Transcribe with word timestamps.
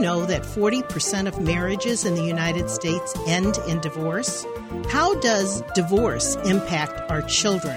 know 0.00 0.24
that 0.26 0.42
40% 0.42 1.28
of 1.28 1.40
marriages 1.40 2.04
in 2.04 2.14
the 2.14 2.24
United 2.24 2.70
States 2.70 3.14
end 3.26 3.58
in 3.68 3.80
divorce? 3.80 4.46
How 4.88 5.14
does 5.20 5.62
divorce 5.74 6.36
impact 6.44 7.10
our 7.10 7.22
children? 7.22 7.76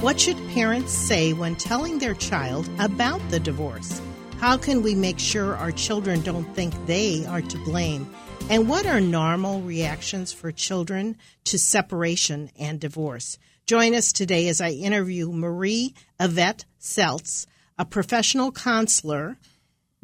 What 0.00 0.20
should 0.20 0.36
parents 0.50 0.92
say 0.92 1.32
when 1.32 1.56
telling 1.56 1.98
their 1.98 2.14
child 2.14 2.68
about 2.78 3.20
the 3.30 3.40
divorce? 3.40 4.00
How 4.38 4.56
can 4.56 4.82
we 4.82 4.94
make 4.94 5.18
sure 5.18 5.56
our 5.56 5.72
children 5.72 6.20
don't 6.22 6.54
think 6.54 6.74
they 6.86 7.24
are 7.26 7.42
to 7.42 7.58
blame? 7.64 8.14
And 8.50 8.68
what 8.68 8.86
are 8.86 9.00
normal 9.00 9.62
reactions 9.62 10.32
for 10.32 10.52
children 10.52 11.16
to 11.44 11.58
separation 11.58 12.50
and 12.58 12.78
divorce? 12.78 13.38
Join 13.66 13.94
us 13.94 14.12
today 14.12 14.48
as 14.48 14.60
I 14.60 14.70
interview 14.70 15.32
Marie 15.32 15.94
Yvette 16.20 16.66
Seltz, 16.78 17.46
a 17.78 17.86
professional 17.86 18.52
counselor. 18.52 19.38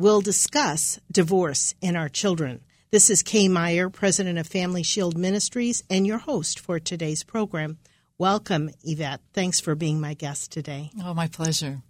We'll 0.01 0.23
discuss 0.23 0.99
divorce 1.13 1.75
in 1.83 1.95
our 1.95 2.09
children. 2.09 2.63
This 2.91 3.11
is 3.11 3.23
Kay 3.23 3.49
Meyer, 3.49 3.91
president 3.91 4.39
of 4.39 4.47
Family 4.47 4.83
Shield 4.83 5.19
Ministries, 5.19 5.85
and 5.91 6.07
your 6.07 6.17
host 6.17 6.59
for 6.59 6.81
today's 6.81 7.23
program. 7.23 7.77
Welcome, 8.17 8.71
Yvette. 8.83 9.21
Thanks 9.35 9.61
for 9.61 9.75
being 9.75 10.01
my 10.01 10.15
guest 10.15 10.53
today. 10.53 10.91
Oh, 11.05 11.13
my 11.13 11.29
pleasure. 11.29 11.83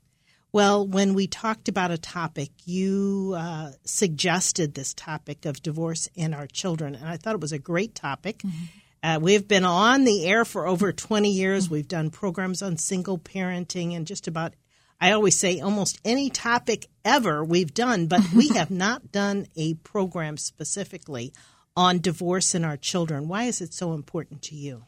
Well, 0.51 0.85
when 0.85 1.15
we 1.15 1.29
talked 1.29 1.69
about 1.69 1.93
a 1.93 1.99
topic, 1.99 2.51
you 2.65 3.35
uh, 3.39 3.71
suggested 3.85 4.75
this 4.75 4.93
topic 4.93 5.45
of 5.45 5.63
divorce 5.63 6.09
in 6.17 6.35
our 6.35 6.49
children, 6.49 6.97
and 6.97 7.09
I 7.09 7.17
thought 7.17 7.37
it 7.37 7.41
was 7.41 7.53
a 7.53 7.61
great 7.61 7.95
topic. 7.95 8.39
Mm-hmm. 8.39 8.65
Uh, 9.05 9.19
we've 9.21 9.47
been 9.47 9.65
on 9.65 10.03
the 10.03 10.27
air 10.27 10.45
for 10.45 10.67
over 10.67 10.93
20 10.93 11.31
years. 11.31 11.67
Mm-hmm. 11.67 11.75
We've 11.75 11.87
done 11.87 12.11
programs 12.11 12.61
on 12.61 12.77
single 12.77 13.19
parenting 13.19 13.95
and 13.95 14.05
just 14.05 14.27
about, 14.27 14.55
I 15.01 15.13
always 15.13 15.39
say, 15.39 15.61
almost 15.61 15.99
any 16.05 16.31
topic 16.31 16.87
ever 17.05 17.43
we've 17.45 17.73
done, 17.73 18.07
but 18.07 18.21
we 18.35 18.49
have 18.55 18.71
not 18.71 19.11
done 19.11 19.47
a 19.57 19.75
program 19.75 20.37
specifically 20.37 21.33
on 21.77 22.01
divorce 22.01 22.55
and 22.55 22.65
our 22.65 22.77
children. 22.77 23.29
Why 23.29 23.45
is 23.45 23.61
it 23.61 23.73
so 23.73 23.95
important 23.95 24.43
to 24.43 24.55
you? 24.55 24.85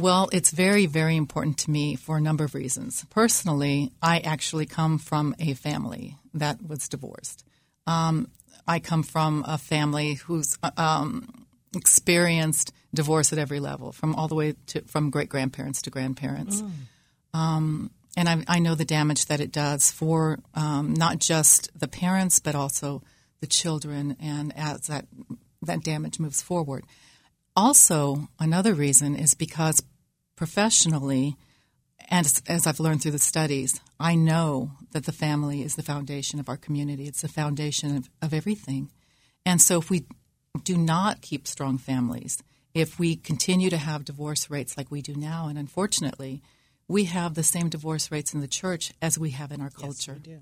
Well, 0.00 0.28
it's 0.32 0.52
very, 0.52 0.86
very 0.86 1.16
important 1.16 1.58
to 1.58 1.70
me 1.70 1.96
for 1.96 2.18
a 2.18 2.20
number 2.20 2.44
of 2.44 2.54
reasons. 2.54 3.04
Personally, 3.10 3.90
I 4.00 4.20
actually 4.20 4.66
come 4.66 4.98
from 4.98 5.34
a 5.40 5.54
family 5.54 6.16
that 6.34 6.64
was 6.64 6.88
divorced. 6.88 7.44
Um, 7.86 8.28
I 8.66 8.78
come 8.78 9.02
from 9.02 9.44
a 9.48 9.58
family 9.58 10.14
who's 10.14 10.56
um, 10.76 11.46
experienced 11.74 12.72
divorce 12.94 13.32
at 13.32 13.38
every 13.38 13.58
level, 13.58 13.90
from 13.90 14.14
all 14.14 14.28
the 14.28 14.34
way 14.34 14.54
to 14.66 14.82
from 14.82 15.10
great 15.10 15.28
grandparents 15.28 15.82
to 15.82 15.90
grandparents. 15.90 16.62
Mm. 16.62 16.70
Um, 17.34 17.90
and 18.18 18.28
I, 18.28 18.42
I, 18.48 18.58
know 18.58 18.74
the 18.74 18.84
damage 18.84 19.26
that 19.26 19.38
it 19.38 19.52
does 19.52 19.92
for 19.92 20.40
um, 20.52 20.92
not 20.92 21.20
just 21.20 21.70
the 21.78 21.86
parents, 21.86 22.40
but 22.40 22.56
also 22.56 23.00
the 23.40 23.46
children, 23.46 24.16
and 24.20 24.52
as 24.56 24.88
that 24.88 25.06
that 25.62 25.84
damage 25.84 26.18
moves 26.18 26.42
forward. 26.42 26.84
Also, 27.54 28.28
another 28.40 28.74
reason 28.74 29.14
is 29.14 29.34
because 29.34 29.84
professionally, 30.34 31.36
and 32.08 32.26
as, 32.26 32.42
as 32.48 32.66
I've 32.66 32.80
learned 32.80 33.02
through 33.02 33.12
the 33.12 33.20
studies, 33.20 33.80
I 34.00 34.16
know 34.16 34.72
that 34.90 35.04
the 35.04 35.12
family 35.12 35.62
is 35.62 35.76
the 35.76 35.84
foundation 35.84 36.40
of 36.40 36.48
our 36.48 36.56
community. 36.56 37.06
It's 37.06 37.22
the 37.22 37.28
foundation 37.28 37.96
of, 37.96 38.10
of 38.20 38.34
everything. 38.34 38.90
And 39.46 39.62
so 39.62 39.78
if 39.78 39.90
we 39.90 40.06
do 40.64 40.76
not 40.76 41.22
keep 41.22 41.46
strong 41.46 41.78
families, 41.78 42.42
if 42.74 42.98
we 42.98 43.14
continue 43.14 43.70
to 43.70 43.76
have 43.76 44.04
divorce 44.04 44.50
rates 44.50 44.76
like 44.76 44.90
we 44.90 45.02
do 45.02 45.14
now, 45.14 45.46
and 45.46 45.56
unfortunately, 45.56 46.42
we 46.88 47.04
have 47.04 47.34
the 47.34 47.42
same 47.42 47.68
divorce 47.68 48.10
rates 48.10 48.34
in 48.34 48.40
the 48.40 48.48
church 48.48 48.92
as 49.00 49.18
we 49.18 49.30
have 49.30 49.52
in 49.52 49.60
our 49.60 49.70
culture. 49.70 50.16
Yes, 50.18 50.26
we 50.26 50.32
do. 50.32 50.40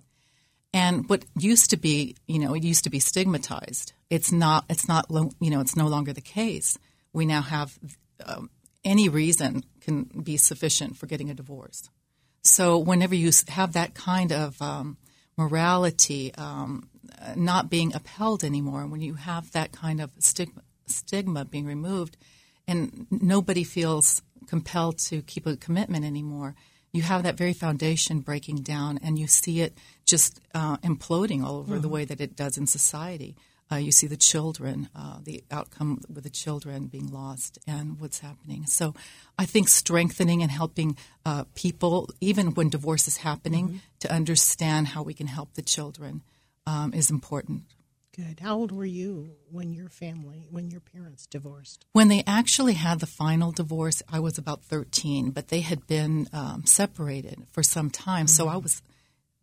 And 0.73 1.09
what 1.09 1.25
used 1.39 1.71
to 1.71 1.77
be, 1.77 2.17
you 2.27 2.39
know, 2.39 2.55
it 2.55 2.63
used 2.63 2.85
to 2.85 2.91
be 2.91 2.99
stigmatized. 2.99 3.93
It's 4.11 4.31
not. 4.31 4.65
It's 4.69 4.87
not. 4.89 5.07
You 5.11 5.51
know, 5.51 5.61
it's 5.61 5.77
no 5.77 5.87
longer 5.87 6.13
the 6.13 6.21
case 6.21 6.79
we 7.13 7.25
now 7.25 7.41
have 7.41 7.79
um, 8.25 8.51
any 8.85 9.09
reason 9.09 9.65
can 9.81 10.05
be 10.05 10.37
sufficient 10.37 10.97
for 10.97 11.07
getting 11.07 11.31
a 11.31 11.35
divorce. 11.35 11.89
So 12.43 12.79
whenever 12.79 13.15
you 13.15 13.31
have 13.49 13.73
that 13.73 13.95
kind 13.95 14.33
of 14.33 14.61
um, 14.61 14.99
morality 15.37 16.33
um, 16.35 16.89
not 17.35 17.71
being 17.71 17.95
upheld 17.95 18.45
anymore, 18.45 18.87
when 18.87 19.01
you 19.01 19.15
have 19.15 19.51
that 19.53 19.73
kind 19.73 20.01
of 20.01 20.11
stigma, 20.19 20.63
stigma 20.87 21.45
being 21.45 21.67
removed, 21.67 22.17
and 22.69 23.07
nobody 23.11 23.65
feels 23.65 24.23
compelled 24.47 24.99
to 24.99 25.23
keep 25.23 25.47
a 25.47 25.57
commitment 25.57 26.05
anymore, 26.05 26.55
you 26.93 27.03
have 27.03 27.25
that 27.25 27.37
very 27.37 27.53
foundation 27.53 28.21
breaking 28.21 28.63
down, 28.63 28.99
and 29.03 29.19
you 29.19 29.27
see 29.27 29.61
it 29.61 29.77
just 30.05 30.41
uh, 30.55 30.79
imploding 30.79 31.45
all 31.45 31.57
over 31.57 31.75
mm-hmm. 31.75 31.83
the 31.83 31.89
way 31.89 32.05
that 32.05 32.21
it 32.21 32.37
does 32.37 32.57
in 32.57 32.67
society. 32.67 33.37
Uh, 33.71 33.77
you 33.77 33.91
see 33.91 34.07
the 34.07 34.17
children, 34.17 34.89
uh, 34.95 35.19
the 35.25 35.43
outcome 35.51 36.01
with 36.09 36.23
the 36.23 36.31
children 36.31 36.87
being 36.87 37.09
lost, 37.09 37.59
and 37.67 38.01
what's 38.01 38.21
happening. 38.21 38.65
So, 38.67 38.95
I 39.39 39.45
think 39.45 39.69
strengthening 39.69 40.41
and 40.41 40.51
helping 40.51 40.97
uh, 41.25 41.45
people, 41.55 42.09
even 42.21 42.55
when 42.55 42.69
divorce 42.69 43.09
is 43.09 43.19
happening, 43.19 43.69
mm-hmm. 43.69 43.77
to 44.01 44.13
understand 44.13 44.89
how 44.89 45.03
we 45.03 45.15
can 45.15 45.27
help 45.27 45.55
the 45.55 45.63
children 45.63 46.23
um, 46.67 46.95
is 46.95 47.11
important. 47.11 47.65
Good. 48.17 48.41
How 48.41 48.57
old 48.57 48.73
were 48.73 48.87
you 48.87 49.37
when 49.51 49.75
your 49.75 49.91
family, 49.91 50.47
when 50.51 50.71
your 50.71 50.81
parents 50.81 51.27
divorced? 51.27 51.85
When 51.93 52.09
they 52.09 52.25
actually 52.27 52.73
had 52.73 53.01
the 53.01 53.07
final 53.07 53.53
divorce, 53.53 54.03
I 54.11 54.21
was 54.21 54.39
about 54.39 54.63
13, 54.63 55.31
but 55.31 55.49
they 55.49 55.61
had 55.61 55.87
been 55.87 56.27
um, 56.33 56.65
separated 56.65 57.47
for 57.53 57.63
some 57.63 57.91
time. 57.91 58.25
Mm-hmm. 58.25 58.29
So 58.29 58.49
I 58.49 58.57
was 58.57 58.83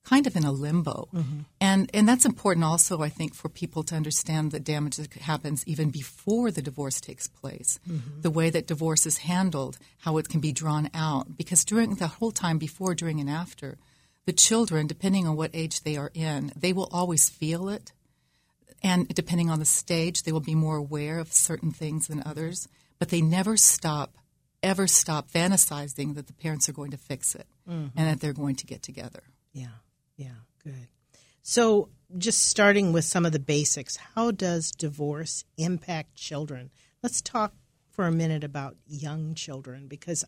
kind 0.04 0.28
of 0.28 0.36
in 0.36 0.44
a 0.44 0.52
limbo. 0.52 1.08
Mm-hmm. 1.14 1.40
And 1.62 1.90
and 1.94 2.08
that's 2.08 2.26
important 2.26 2.66
also 2.66 3.02
I 3.02 3.10
think 3.10 3.34
for 3.34 3.50
people 3.50 3.84
to 3.84 3.96
understand 3.96 4.52
the 4.52 4.60
damage 4.60 4.98
that 4.98 5.14
happens 5.14 5.64
even 5.66 5.90
before 5.90 6.52
the 6.52 6.62
divorce 6.62 7.00
takes 7.00 7.28
place. 7.28 7.80
Mm-hmm. 7.90 8.22
The 8.22 8.32
way 8.32 8.50
that 8.50 8.68
divorce 8.68 9.06
is 9.06 9.20
handled, 9.20 9.78
how 10.00 10.18
it 10.18 10.30
can 10.30 10.40
be 10.40 10.52
drawn 10.52 10.90
out 10.94 11.38
because 11.38 11.64
during 11.64 11.96
the 11.96 12.08
whole 12.08 12.32
time 12.32 12.58
before, 12.58 12.96
during 12.96 13.20
and 13.20 13.30
after, 13.30 13.78
the 14.26 14.34
children 14.34 14.88
depending 14.88 15.28
on 15.28 15.36
what 15.36 15.52
age 15.54 15.82
they 15.82 15.96
are 15.96 16.12
in, 16.14 16.52
they 16.56 16.74
will 16.74 16.90
always 16.92 17.30
feel 17.30 17.70
it. 17.70 17.94
And 18.84 19.08
depending 19.08 19.50
on 19.50 19.60
the 19.60 19.66
stage, 19.66 20.24
they 20.24 20.32
will 20.32 20.42
be 20.42 20.56
more 20.56 20.76
aware 20.76 21.20
of 21.20 21.32
certain 21.32 21.72
things 21.72 22.08
than 22.08 22.22
others, 22.26 22.68
but 23.00 23.10
they 23.10 23.22
never 23.22 23.56
stop 23.56 24.18
ever 24.62 24.88
stop 24.88 25.30
fantasizing 25.30 26.16
that 26.16 26.28
the 26.28 26.34
parents 26.34 26.70
are 26.70 26.74
going 26.74 26.92
to 26.92 26.98
fix 26.98 27.36
it 27.36 27.46
mm-hmm. 27.70 27.98
and 27.98 28.08
that 28.08 28.22
they're 28.22 28.32
going 28.34 28.56
to 28.56 28.66
get 28.66 28.82
together. 28.82 29.24
Yeah. 29.52 29.68
Yeah, 30.16 30.30
good. 30.64 30.88
So, 31.42 31.90
just 32.18 32.44
starting 32.44 32.94
with 32.94 33.04
some 33.04 33.26
of 33.26 33.32
the 33.34 33.40
basics, 33.40 33.98
how 33.98 34.32
does 34.32 34.72
divorce 34.72 35.44
impact 35.58 36.16
children? 36.16 36.70
Let's 37.02 37.22
talk 37.22 37.54
for 37.92 38.06
a 38.06 38.12
minute 38.12 38.44
about 38.44 38.78
young 38.88 39.36
children 39.36 39.88
because 39.88 40.24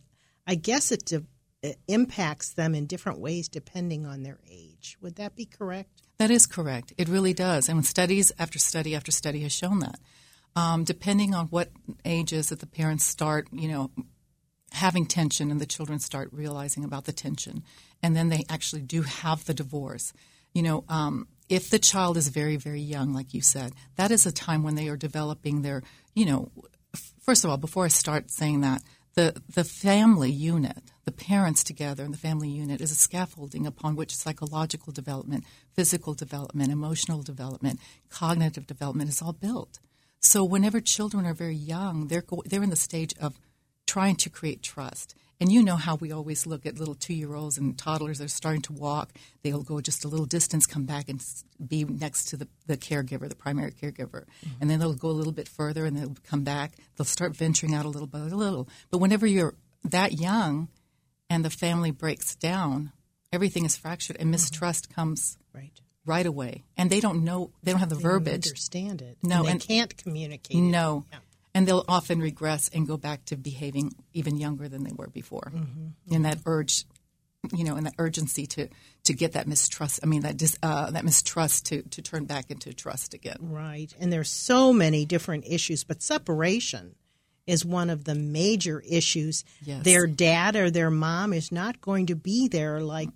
I 0.46 0.56
guess 0.56 0.92
it, 0.92 1.04
de- 1.04 1.16
it 1.16 1.24
impacts 1.88 2.52
them 2.52 2.74
in 2.74 2.86
different 2.86 3.18
ways 3.18 3.48
depending 3.48 4.06
on 4.06 4.22
their 4.22 4.38
age. 4.50 4.96
Would 5.00 5.16
that 5.16 5.34
be 5.34 5.46
correct? 5.46 6.02
That 6.18 6.30
is 6.30 6.46
correct. 6.46 6.92
It 6.96 7.08
really 7.08 7.34
does. 7.34 7.68
And 7.68 7.84
studies 7.84 8.32
after 8.38 8.58
study 8.58 8.94
after 8.94 9.10
study 9.10 9.40
has 9.40 9.52
shown 9.52 9.80
that. 9.80 9.98
Um, 10.54 10.84
depending 10.84 11.34
on 11.34 11.46
what 11.46 11.70
ages 12.04 12.48
that 12.48 12.60
the 12.60 12.66
parents 12.66 13.04
start, 13.04 13.48
you 13.52 13.68
know, 13.68 13.90
having 14.72 15.06
tension 15.06 15.50
and 15.50 15.60
the 15.60 15.66
children 15.66 15.98
start 15.98 16.28
realizing 16.32 16.84
about 16.84 17.04
the 17.04 17.12
tension 17.12 17.62
and 18.02 18.16
then 18.16 18.28
they 18.28 18.44
actually 18.48 18.82
do 18.82 19.02
have 19.02 19.44
the 19.44 19.54
divorce 19.54 20.12
you 20.52 20.62
know 20.62 20.84
um, 20.88 21.26
if 21.48 21.70
the 21.70 21.78
child 21.78 22.16
is 22.16 22.28
very 22.28 22.56
very 22.56 22.80
young 22.80 23.14
like 23.14 23.32
you 23.32 23.40
said 23.40 23.72
that 23.96 24.10
is 24.10 24.26
a 24.26 24.32
time 24.32 24.62
when 24.62 24.74
they 24.74 24.88
are 24.88 24.96
developing 24.96 25.62
their 25.62 25.82
you 26.14 26.26
know 26.26 26.50
first 27.22 27.44
of 27.44 27.50
all 27.50 27.56
before 27.56 27.84
i 27.84 27.88
start 27.88 28.30
saying 28.30 28.60
that 28.60 28.82
the 29.16 29.42
the 29.52 29.64
family 29.64 30.30
unit 30.30 30.82
the 31.04 31.12
parents 31.12 31.64
together 31.64 32.04
and 32.04 32.14
the 32.14 32.18
family 32.18 32.48
unit 32.48 32.80
is 32.80 32.92
a 32.92 32.94
scaffolding 32.94 33.66
upon 33.66 33.96
which 33.96 34.14
psychological 34.14 34.92
development 34.92 35.44
physical 35.74 36.14
development 36.14 36.70
emotional 36.70 37.22
development 37.22 37.80
cognitive 38.08 38.66
development 38.66 39.10
is 39.10 39.20
all 39.20 39.32
built 39.32 39.80
so 40.20 40.44
whenever 40.44 40.80
children 40.80 41.26
are 41.26 41.34
very 41.34 41.54
young 41.54 42.06
they're 42.08 42.24
they're 42.44 42.62
in 42.62 42.70
the 42.70 42.76
stage 42.76 43.14
of 43.20 43.38
trying 43.86 44.16
to 44.16 44.30
create 44.30 44.62
trust. 44.62 45.14
And 45.38 45.52
you 45.52 45.62
know 45.62 45.76
how 45.76 45.96
we 45.96 46.12
always 46.12 46.46
look 46.46 46.64
at 46.64 46.78
little 46.78 46.94
two 46.94 47.14
year 47.14 47.34
olds 47.34 47.58
and 47.58 47.76
toddlers 47.76 48.18
that 48.18 48.24
are 48.24 48.28
starting 48.28 48.62
to 48.62 48.72
walk. 48.72 49.12
They'll 49.42 49.62
go 49.62 49.80
just 49.80 50.04
a 50.04 50.08
little 50.08 50.26
distance, 50.26 50.66
come 50.66 50.84
back 50.84 51.08
and 51.08 51.22
be 51.64 51.84
next 51.84 52.28
to 52.28 52.36
the, 52.36 52.48
the 52.66 52.76
caregiver, 52.76 53.28
the 53.28 53.36
primary 53.36 53.72
caregiver. 53.72 54.24
Mm-hmm. 54.24 54.50
And 54.60 54.70
then 54.70 54.78
they'll 54.78 54.94
go 54.94 55.08
a 55.08 55.10
little 55.10 55.32
bit 55.32 55.48
further 55.48 55.84
and 55.84 55.96
they'll 55.96 56.16
come 56.24 56.42
back. 56.42 56.72
They'll 56.96 57.04
start 57.04 57.36
venturing 57.36 57.74
out 57.74 57.84
a 57.84 57.88
little 57.88 58.08
by 58.08 58.20
a 58.20 58.22
little. 58.24 58.68
But 58.90 58.98
whenever 58.98 59.26
you're 59.26 59.54
that 59.84 60.12
young 60.12 60.68
and 61.28 61.44
the 61.44 61.50
family 61.50 61.90
breaks 61.90 62.34
down, 62.34 62.92
everything 63.32 63.66
is 63.66 63.76
fractured 63.76 64.16
and 64.16 64.26
mm-hmm. 64.26 64.32
mistrust 64.32 64.88
mm-hmm. 64.88 64.94
comes 64.94 65.36
right. 65.52 65.78
right 66.06 66.26
away. 66.26 66.64
And 66.78 66.88
they 66.88 67.00
don't 67.00 67.24
know, 67.24 67.50
they 67.62 67.72
don't 67.72 67.80
have 67.80 67.90
the 67.90 67.96
they 67.96 68.02
verbiage. 68.02 68.46
understand 68.46 69.02
it. 69.02 69.18
No. 69.22 69.38
And 69.40 69.46
they 69.46 69.50
and, 69.50 69.60
can't 69.60 69.96
communicate. 69.98 70.56
No. 70.56 71.04
Yeah 71.12 71.18
and 71.56 71.66
they'll 71.66 71.86
often 71.88 72.20
regress 72.20 72.68
and 72.68 72.86
go 72.86 72.98
back 72.98 73.24
to 73.24 73.36
behaving 73.36 73.90
even 74.12 74.36
younger 74.36 74.68
than 74.68 74.84
they 74.84 74.92
were 74.92 75.08
before. 75.08 75.50
Mm-hmm. 75.54 76.14
And 76.14 76.24
that 76.26 76.38
urge 76.44 76.84
you 77.54 77.64
know, 77.64 77.76
and 77.76 77.86
that 77.86 77.94
urgency 77.98 78.46
to 78.46 78.68
to 79.04 79.14
get 79.14 79.32
that 79.32 79.46
mistrust. 79.46 80.00
I 80.02 80.06
mean, 80.06 80.22
that 80.22 80.36
dis, 80.36 80.58
uh, 80.62 80.90
that 80.90 81.04
mistrust 81.04 81.66
to 81.66 81.82
to 81.82 82.02
turn 82.02 82.24
back 82.24 82.50
into 82.50 82.74
trust 82.74 83.14
again. 83.14 83.36
Right, 83.40 83.94
and 84.00 84.12
there's 84.12 84.28
so 84.28 84.72
many 84.72 85.06
different 85.06 85.44
issues, 85.46 85.84
but 85.84 86.02
separation 86.02 86.96
is 87.46 87.64
one 87.64 87.88
of 87.88 88.04
the 88.04 88.16
major 88.16 88.82
issues. 88.86 89.44
Yes. 89.62 89.84
Their 89.84 90.08
dad 90.08 90.56
or 90.56 90.70
their 90.70 90.90
mom 90.90 91.32
is 91.32 91.52
not 91.52 91.80
going 91.80 92.06
to 92.06 92.16
be 92.16 92.48
there 92.48 92.80
like 92.80 93.10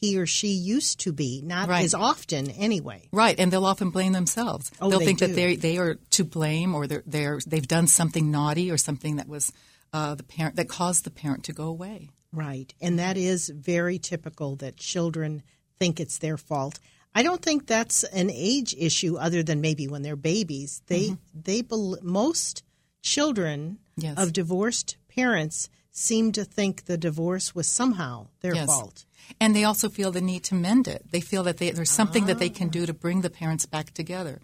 he 0.00 0.16
or 0.18 0.26
she 0.26 0.48
used 0.48 1.00
to 1.00 1.12
be, 1.12 1.42
not 1.44 1.68
Right. 1.68 1.84
as 1.84 1.92
often 1.94 2.50
anyway. 2.52 3.08
Right, 3.12 3.38
and 3.38 3.52
they'll 3.52 3.66
often 3.66 3.90
blame 3.90 4.12
themselves. 4.12 4.70
Oh, 4.80 4.88
they'll 4.88 4.98
they 5.00 5.04
think 5.04 5.18
do. 5.18 5.26
that 5.26 5.34
they 5.34 5.56
they 5.56 5.76
are 5.78 5.96
to 6.12 6.24
blame, 6.24 6.74
or 6.74 6.86
they're, 6.86 7.02
they're 7.06 7.38
they've 7.46 7.68
done 7.68 7.86
something 7.86 8.30
naughty, 8.30 8.70
or 8.70 8.78
something 8.78 9.16
that 9.16 9.28
was 9.28 9.52
uh, 9.92 10.14
the 10.14 10.22
parent 10.22 10.56
that 10.56 10.68
caused 10.68 11.04
the 11.04 11.10
parent 11.10 11.44
to 11.44 11.52
go 11.52 11.64
away. 11.64 12.10
Right. 12.32 12.72
And 12.80 12.98
that 12.98 13.16
is 13.16 13.48
very 13.50 13.98
typical 13.98 14.56
that 14.56 14.76
children 14.76 15.42
think 15.78 15.98
it's 16.00 16.18
their 16.18 16.36
fault. 16.38 16.78
I 17.14 17.22
don't 17.24 17.42
think 17.42 17.66
that's 17.66 18.04
an 18.04 18.30
age 18.32 18.72
issue 18.78 19.16
other 19.16 19.42
than 19.42 19.60
maybe 19.60 19.88
when 19.88 20.02
they're 20.02 20.16
babies. 20.16 20.80
They 20.86 21.16
they 21.34 21.60
bel 21.62 21.98
most 22.02 22.62
children 23.02 23.78
Yes. 23.96 24.16
of 24.16 24.32
divorced 24.32 24.96
parents 25.14 25.68
seem 26.00 26.32
to 26.32 26.44
think 26.44 26.84
the 26.84 26.96
divorce 26.98 27.54
was 27.54 27.66
somehow 27.68 28.28
their 28.40 28.54
Yes. 28.54 28.66
fault. 28.66 29.04
And 29.40 29.54
they 29.54 29.64
also 29.64 29.88
feel 29.88 30.10
the 30.10 30.20
need 30.20 30.42
to 30.44 30.54
mend 30.54 30.88
it. 30.88 31.06
They 31.12 31.20
feel 31.20 31.44
that 31.44 31.58
they, 31.58 31.70
there's 31.70 31.90
something 31.90 32.26
that 32.26 32.38
they 32.38 32.48
can 32.48 32.68
do 32.68 32.86
to 32.86 32.92
bring 32.94 33.20
the 33.20 33.30
parents 33.30 33.66
back 33.66 33.92
together. 33.92 34.40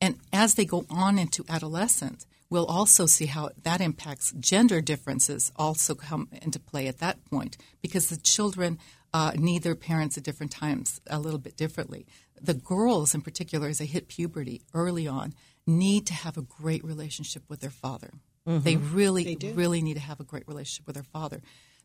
And 0.00 0.16
as 0.32 0.54
they 0.54 0.64
go 0.64 0.86
on 0.88 1.18
into 1.18 1.44
adolescence, 1.48 2.26
we'll 2.48 2.66
also 2.66 3.06
see 3.06 3.26
how 3.26 3.50
that 3.62 3.80
impacts 3.80 4.32
gender 4.32 4.80
differences 4.80 5.52
also 5.56 5.94
come 5.94 6.28
into 6.40 6.58
play 6.58 6.86
at 6.86 6.98
that 6.98 7.24
point 7.26 7.58
because 7.82 8.08
the 8.08 8.16
children 8.16 8.78
uh, 9.12 9.32
need 9.36 9.62
their 9.62 9.74
parents 9.74 10.16
at 10.16 10.24
different 10.24 10.52
times 10.52 11.00
a 11.08 11.18
little 11.18 11.38
bit 11.40 11.56
differently. 11.56 12.06
The 12.40 12.54
girls, 12.54 13.14
in 13.14 13.20
particular, 13.20 13.68
as 13.68 13.78
they 13.78 13.86
hit 13.86 14.08
puberty 14.08 14.62
early 14.72 15.06
on, 15.06 15.34
need 15.66 16.06
to 16.06 16.14
have 16.14 16.38
a 16.38 16.42
great 16.42 16.82
relationship 16.84 17.42
with 17.48 17.60
their 17.60 17.70
father. 17.70 18.10
They 18.46 18.74
mm-hmm. 18.74 18.96
really, 18.96 19.38
really 19.54 19.82
need 19.82 19.94
to 19.94 20.00
have 20.00 20.18
a 20.18 20.24
great 20.24 20.48
relationship 20.48 20.86
with 20.86 20.94
their 20.94 21.04
father. 21.04 21.42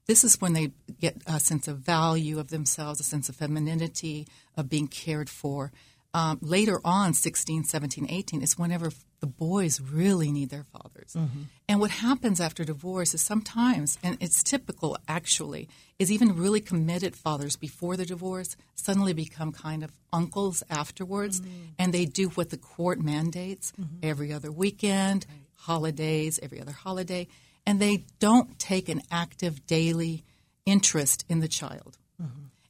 This 0.07 0.24
is 0.24 0.40
when 0.40 0.54
they 0.54 0.72
get 1.00 1.18
a 1.25 1.40
sense 1.40 1.68
of 1.68 1.80
value 1.80 2.40
of 2.40 2.50
themselves, 2.50 3.00
a 3.00 3.04
sense 3.04 3.28
of 3.28 3.36
femininity, 3.36 4.28
of 4.56 4.69
being 4.69 4.88
cared 4.88 5.30
for. 5.30 5.72
Um, 6.13 6.40
later 6.42 6.80
on, 6.86 7.13
16, 7.13 7.66
17, 7.66 8.07
18, 8.10 8.42
is 8.42 8.57
whenever 8.57 8.90
the 9.19 9.28
boys 9.28 9.81
really 9.81 10.31
need 10.31 10.50
their 10.50 10.63
fathers. 10.63 11.13
Mm-hmm. 11.13 11.42
And 11.68 11.80
what 11.81 11.92
happens 11.92 12.40
after 12.40 12.63
divorce 12.63 13.13
is 13.13 13.22
sometimes, 13.22 13.98
and 14.01 14.18
it's 14.22 14.42
typical 14.42 14.98
actually, 15.10 15.68
is 16.00 16.12
even 16.12 16.38
really 16.38 16.62
committed 16.62 17.18
fathers 17.18 17.58
before 17.58 17.98
the 17.98 18.06
divorce 18.06 18.56
suddenly 18.75 19.12
become 19.12 19.51
kind 19.51 19.84
of 19.84 19.92
uncles 20.13 20.63
afterwards, 20.69 21.42
mm-hmm. 21.42 21.51
and 21.80 21.94
they 21.94 22.06
do 22.06 22.30
what 22.30 22.50
the 22.50 22.58
court 22.58 23.01
mandates 23.01 23.74
every 24.01 24.31
other 24.31 24.51
weekend, 24.51 25.25
holidays, 25.66 26.40
every 26.42 26.62
other 26.62 26.72
holiday, 26.72 27.28
and 27.66 27.80
they 27.80 28.06
don't 28.20 28.58
take 28.60 28.90
an 28.90 29.02
active 29.12 29.66
daily 29.66 30.24
interest 30.66 31.26
in 31.28 31.40
the 31.40 31.48
child. 31.48 31.98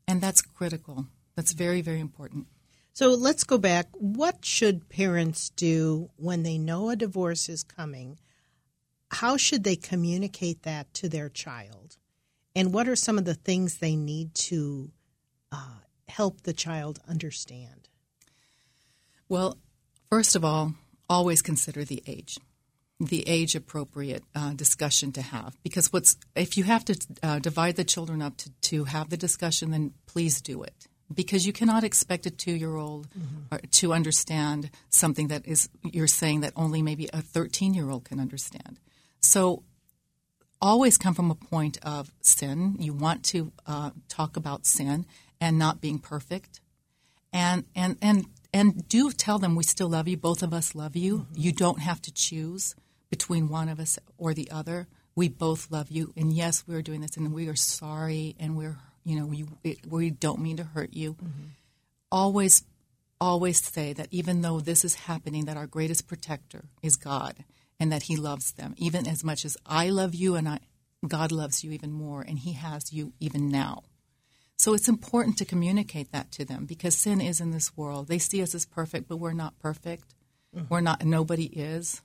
And 0.07 0.21
that's 0.21 0.42
critical. 0.42 1.07
That's 1.36 1.53
very, 1.53 1.81
very 1.81 2.00
important. 2.00 2.47
So 2.94 3.09
let's 3.09 3.44
go 3.44 3.57
back. 3.57 3.88
What 3.94 4.45
should 4.45 4.88
parents 4.88 5.50
do 5.50 6.09
when 6.15 6.44
they 6.44 6.57
know 6.57 6.89
a 6.89 6.95
divorce 6.95 7.50
is 7.50 7.63
coming? 7.63 8.19
How 9.09 9.36
should 9.36 9.63
they 9.63 9.75
communicate 9.75 10.63
that 10.63 10.94
to 10.95 11.09
their 11.09 11.30
child? 11.30 11.98
And 12.56 12.74
what 12.74 12.88
are 12.88 12.95
some 12.95 13.18
of 13.18 13.25
the 13.25 13.33
things 13.33 13.77
they 13.77 13.95
need 13.95 14.33
to 14.36 14.91
uh, 15.51 15.80
help 16.07 16.41
the 16.41 16.53
child 16.53 17.00
understand? 17.09 17.89
Well, 19.27 19.57
first 20.09 20.36
of 20.36 20.45
all, 20.45 20.75
always 21.09 21.41
consider 21.41 21.83
the 21.83 22.03
age, 22.07 22.38
the 23.00 23.27
age 23.27 23.56
appropriate 23.56 24.24
uh, 24.33 24.53
discussion 24.53 25.12
to 25.13 25.21
have. 25.21 25.56
Because 25.63 25.92
what's 25.92 26.18
if 26.36 26.57
you 26.57 26.63
have 26.63 26.86
to 26.86 26.97
uh, 27.21 27.39
divide 27.39 27.75
the 27.75 27.83
children 27.83 28.21
up 28.21 28.38
to, 28.38 28.51
to 28.62 28.83
have 28.86 29.09
the 29.09 29.18
discussion, 29.18 29.71
then 29.71 29.94
please 30.06 30.42
do 30.42 30.63
it. 30.63 30.88
Because 31.13 31.45
you 31.45 31.53
cannot 31.53 31.83
expect 31.83 32.25
a 32.25 32.31
two 32.31 32.53
year 32.53 32.75
old 32.75 33.07
to 33.71 33.94
understand 33.94 34.71
something 34.89 35.27
that 35.27 35.45
is 35.45 35.69
you're 35.83 36.07
saying 36.07 36.42
that 36.42 36.53
only 36.56 36.81
maybe 36.81 37.09
a 37.13 37.21
13 37.21 37.74
year 37.74 37.89
old 37.89 38.06
can 38.06 38.19
understand. 38.19 38.80
So 39.19 39.63
always 40.62 40.98
come 40.98 41.13
from 41.13 41.30
a 41.30 41.36
point 41.36 41.77
of 41.83 42.12
sin. 42.21 42.77
You 42.80 42.94
want 42.94 43.24
to 43.25 43.51
uh, 43.68 43.91
talk 44.07 44.38
about 44.38 44.65
sin 44.65 45.06
and 45.39 45.59
not 45.59 45.81
being 45.81 46.00
perfect 46.00 46.62
and 47.36 47.65
and 47.75 47.98
and 48.01 48.25
and 48.53 48.88
do 48.88 49.12
tell 49.12 49.38
them 49.38 49.56
we 49.56 49.63
still 49.63 49.89
love 49.89 50.07
you. 50.07 50.15
Both 50.15 50.41
of 50.41 50.53
us 50.53 50.74
love 50.74 50.95
you. 50.95 51.27
You 51.36 51.51
don't 51.51 51.80
have 51.80 52.01
to 52.03 52.13
choose 52.13 52.74
between 53.09 53.49
one 53.49 53.69
of 53.69 53.79
us 53.79 53.99
or 54.17 54.33
the 54.33 54.49
other. 54.51 54.87
We 55.15 55.29
both 55.29 55.71
love 55.71 55.89
you, 55.89 56.11
and 56.17 56.33
yes, 56.33 56.65
we 56.67 56.75
are 56.75 56.81
doing 56.81 57.01
this, 57.01 57.15
and 57.15 57.33
we 57.33 57.47
are 57.47 57.55
sorry, 57.55 58.35
and 58.39 58.57
we're 58.57 58.77
you 59.03 59.17
know 59.17 59.25
we 59.25 59.45
we 59.87 60.09
don't 60.09 60.41
mean 60.41 60.57
to 60.57 60.63
hurt 60.63 60.93
you. 60.93 61.13
Mm-hmm. 61.13 61.43
Always, 62.11 62.63
always 63.21 63.61
say 63.63 63.93
that 63.93 64.09
even 64.11 64.41
though 64.41 64.59
this 64.59 64.83
is 64.83 64.95
happening, 64.95 65.45
that 65.45 65.57
our 65.57 65.67
greatest 65.67 66.07
protector 66.07 66.65
is 66.83 66.97
God, 66.97 67.45
and 67.79 67.91
that 67.91 68.03
He 68.03 68.17
loves 68.17 68.51
them 68.53 68.75
even 68.77 69.07
as 69.07 69.23
much 69.23 69.45
as 69.45 69.55
I 69.65 69.89
love 69.89 70.13
you, 70.13 70.35
and 70.35 70.49
I 70.49 70.59
God 71.07 71.31
loves 71.31 71.63
you 71.63 71.71
even 71.71 71.91
more, 71.91 72.21
and 72.21 72.39
He 72.39 72.53
has 72.53 72.91
you 72.91 73.13
even 73.21 73.49
now. 73.49 73.83
So 74.57 74.73
it's 74.73 74.87
important 74.87 75.37
to 75.37 75.45
communicate 75.45 76.11
that 76.11 76.31
to 76.31 76.45
them 76.45 76.65
because 76.65 76.97
sin 76.97 77.21
is 77.21 77.41
in 77.41 77.51
this 77.51 77.75
world. 77.75 78.07
They 78.07 78.19
see 78.19 78.41
us 78.41 78.55
as 78.55 78.65
perfect, 78.65 79.07
but 79.07 79.17
we're 79.17 79.33
not 79.33 79.59
perfect. 79.59 80.13
Mm-hmm. 80.55 80.65
We're 80.69 80.81
not. 80.81 81.03
Nobody 81.03 81.45
is, 81.45 82.01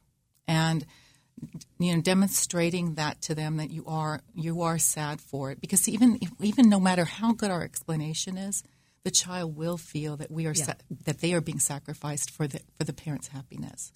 and 0.47 0.85
you 1.79 1.95
know, 1.95 2.03
demonstrating 2.03 2.95
that 2.95 3.23
to 3.23 3.35
them 3.35 3.57
that 3.57 3.71
you 3.71 3.85
are 3.87 4.21
you 4.35 4.63
are 4.63 4.79
sad 4.79 5.21
for 5.21 5.51
it. 5.51 5.61
Because 5.61 5.89
even 5.89 6.19
even 6.41 6.69
no 6.69 6.79
matter 6.79 7.05
how 7.05 7.33
good 7.33 7.51
our 7.51 7.63
explanation 7.63 8.37
is, 8.37 8.63
the 9.05 9.11
child 9.11 9.57
will 9.57 9.79
feel 9.79 10.17
that 10.17 10.31
we 10.31 10.47
are 10.47 10.55
sa- 10.55 10.75
that 11.05 11.21
they 11.21 11.33
are 11.33 11.41
being 11.41 11.59
sacrificed 11.59 12.31
for 12.31 12.47
the 12.47 12.61
for 12.77 12.85
the 12.85 12.93
parent's 12.93 13.29
happiness, 13.29 13.93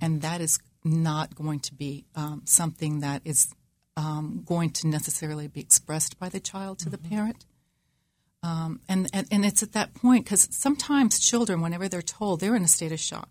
and 0.00 0.20
that 0.22 0.40
is 0.40 0.58
not 0.84 1.34
going 1.34 1.60
to 1.60 1.74
be 1.74 2.04
um, 2.14 2.42
something 2.44 3.00
that 3.00 3.22
is 3.24 3.48
um, 3.96 4.42
going 4.44 4.70
to 4.70 4.86
necessarily 4.86 5.48
be 5.48 5.60
expressed 5.60 6.18
by 6.18 6.28
the 6.28 6.40
child 6.40 6.78
to 6.80 6.90
the 6.90 6.98
parent. 6.98 7.46
Um, 8.42 8.80
and, 8.88 9.08
and, 9.12 9.26
and 9.32 9.44
it's 9.44 9.62
at 9.62 9.72
that 9.72 9.94
point 9.94 10.24
because 10.24 10.46
sometimes 10.52 11.18
children, 11.18 11.60
whenever 11.62 11.88
they're 11.88 12.02
told, 12.02 12.38
they're 12.38 12.54
in 12.54 12.62
a 12.62 12.68
state 12.68 12.92
of 12.92 13.00
shock 13.00 13.30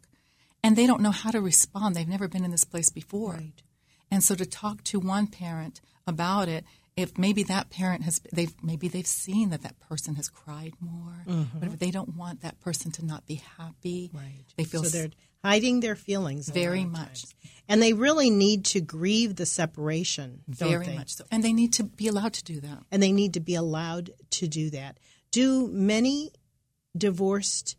and 0.66 0.76
they 0.76 0.88
don't 0.88 1.02
know 1.02 1.12
how 1.12 1.30
to 1.30 1.40
respond. 1.40 1.96
They've 1.96 2.08
never 2.08 2.28
been 2.28 2.44
in 2.44 2.50
this 2.50 2.64
place 2.64 2.90
before. 2.90 3.40
And 4.10 4.24
so 4.24 4.34
to 4.34 4.48
talk 4.48 4.84
to 4.86 5.00
one 5.00 5.28
parent 5.28 5.80
about 6.08 6.50
it, 6.50 6.66
if 6.98 7.20
maybe 7.20 7.44
that 7.44 7.70
parent 7.70 8.02
has, 8.02 8.20
they've 8.34 8.54
maybe 8.64 8.88
they've 8.88 9.06
seen 9.06 9.52
that 9.52 9.62
that 9.62 9.80
person 9.80 10.16
has 10.16 10.28
cried 10.28 10.74
more, 10.80 11.18
but 11.28 11.34
if 11.34 11.40
mm-hmm. 11.46 11.76
they 11.76 11.92
don't 11.92 12.16
want 12.16 12.42
that 12.42 12.60
person 12.62 12.90
to 12.94 13.06
not 13.06 13.28
be 13.28 13.44
happy, 13.58 14.10
right. 14.12 14.46
they 14.58 14.64
feel 14.64 14.84
so 14.84 14.98
they're 14.98 15.12
hiding 15.44 15.82
their 15.82 15.96
feelings 15.96 16.50
very 16.50 16.84
much. 16.84 17.24
times. 17.24 17.36
and 17.70 17.80
they 17.80 17.94
really 17.94 18.32
need 18.32 18.66
to 18.66 18.82
grieve 18.82 19.36
the 19.36 19.46
separation. 19.46 20.42
very 20.48 20.88
they? 20.88 20.96
much 20.96 21.14
so, 21.16 21.26
and 21.30 21.44
they 21.44 21.54
need 21.54 21.74
to 21.74 21.84
be 21.84 22.08
allowed 22.08 22.34
to 22.34 22.44
do 22.44 22.60
that. 22.62 22.80
and 22.92 23.04
they 23.04 23.12
need 23.12 23.36
to 23.36 23.40
be 23.40 23.54
allowed 23.54 24.10
to 24.32 24.48
do 24.48 24.72
that. 24.72 24.98
Do 25.32 25.68
many 25.68 26.32
divorced 26.98 27.76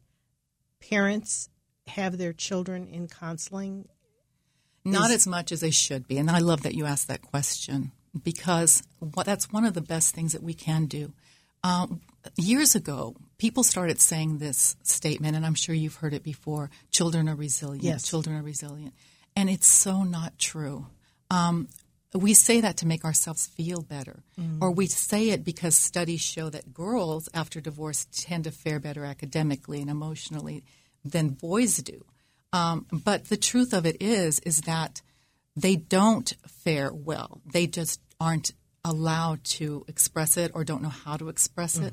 parents 0.89 1.49
have 1.89 2.19
their 2.19 2.33
children 2.33 2.87
in 2.87 3.09
counseling? 3.09 3.89
Not 4.85 5.11
is- 5.11 5.17
as 5.17 5.27
much 5.27 5.53
as 5.53 5.61
they 5.61 5.71
should 5.71 6.07
be. 6.07 6.19
And 6.19 6.31
I 6.31 6.39
love 6.39 6.63
that 6.63 6.75
you 6.75 6.85
asked 6.85 7.09
that 7.09 7.23
question 7.23 7.93
because 8.23 8.83
what, 8.99 9.27
that's 9.27 9.53
one 9.53 9.65
of 9.65 9.75
the 9.75 9.81
best 9.81 10.15
things 10.15 10.33
that 10.33 10.43
we 10.43 10.55
can 10.55 10.87
do. 10.87 11.13
Um, 11.65 12.01
years 12.37 12.75
ago, 12.75 13.17
people 13.39 13.63
started 13.65 14.01
saying 14.01 14.39
this 14.39 14.77
statement, 14.83 15.37
and 15.37 15.45
I'm 15.45 15.55
sure 15.55 15.75
you've 15.75 15.97
heard 15.97 16.15
it 16.15 16.23
before 16.23 16.71
children 16.91 17.29
are 17.29 17.35
resilient. 17.35 17.83
Yes. 17.83 18.05
Children 18.09 18.37
are 18.37 18.43
resilient. 18.43 18.95
And 19.35 19.51
it's 19.51 19.67
so 19.67 20.03
not 20.05 20.39
true. 20.39 20.87
Um, 21.31 21.69
we 22.15 22.35
say 22.35 22.61
that 22.61 22.79
to 22.79 22.87
make 22.87 23.05
ourselves 23.05 23.47
feel 23.47 23.83
better, 23.83 24.23
or 24.61 24.71
we 24.71 24.87
say 24.87 25.31
it 25.31 25.45
because 25.45 25.75
studies 25.75 26.21
show 26.23 26.49
that 26.49 26.73
girls 26.73 27.29
after 27.35 27.61
divorce 27.61 28.07
tend 28.11 28.45
to 28.45 28.51
fare 28.51 28.81
better 28.81 29.05
academically 29.05 29.83
and 29.83 29.91
emotionally 29.91 30.65
than 31.11 31.31
boys 31.31 31.79
do. 31.79 32.05
Um, 32.53 32.87
but 32.93 33.27
the 33.27 33.37
truth 33.37 33.73
of 33.73 33.87
it 33.87 33.97
is, 34.01 34.39
is 34.41 34.63
that 34.63 35.03
they 35.55 35.77
don't 35.77 36.33
fare 36.47 36.93
well. 36.93 37.41
They 37.51 37.67
just 37.67 38.01
aren't 38.21 38.53
allowed 38.85 39.43
to 39.45 39.85
express 39.89 40.37
it 40.37 40.53
or 40.55 40.65
don't 40.65 40.83
know 40.83 40.89
how 40.89 41.17
to 41.17 41.29
express 41.29 41.77
it. 41.79 41.93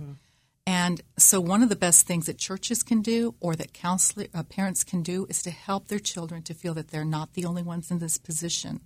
And 0.65 1.01
so, 1.17 1.41
one 1.41 1.61
of 1.61 1.69
the 1.69 1.75
best 1.75 2.07
things 2.07 2.27
that 2.27 2.37
churches 2.37 2.83
can 2.83 3.01
do 3.01 3.35
or 3.41 3.55
that 3.55 3.73
counselor, 3.73 4.27
uh, 4.33 4.43
parents 4.43 4.83
can 4.83 5.03
do 5.03 5.25
is 5.29 5.41
to 5.43 5.51
help 5.51 5.87
their 5.87 5.99
children 5.99 6.41
to 6.43 6.53
feel 6.53 6.73
that 6.75 6.89
they're 6.89 7.03
not 7.03 7.33
the 7.33 7.45
only 7.45 7.63
ones 7.63 7.91
in 7.91 7.99
this 7.99 8.17
position 8.17 8.79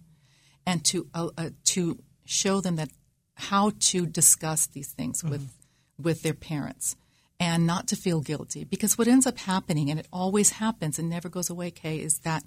and 0.65 0.83
to, 0.85 1.07
uh, 1.13 1.29
uh, 1.37 1.49
to 1.65 1.99
show 2.25 2.61
them 2.61 2.77
that 2.77 2.89
how 3.35 3.71
to 3.79 4.07
discuss 4.07 4.65
these 4.67 4.91
things 4.91 5.23
with 5.23 5.53
with 5.99 6.23
their 6.23 6.33
parents 6.33 6.95
and 7.39 7.67
not 7.67 7.87
to 7.87 7.95
feel 7.95 8.21
guilty. 8.21 8.63
Because 8.63 8.97
what 8.97 9.07
ends 9.07 9.27
up 9.27 9.37
happening, 9.37 9.89
and 9.89 9.99
it 9.99 10.07
always 10.11 10.51
happens 10.51 10.97
and 10.97 11.09
never 11.09 11.29
goes 11.29 11.49
away, 11.49 11.71
Kay, 11.71 11.97
is 11.97 12.19
that 12.19 12.43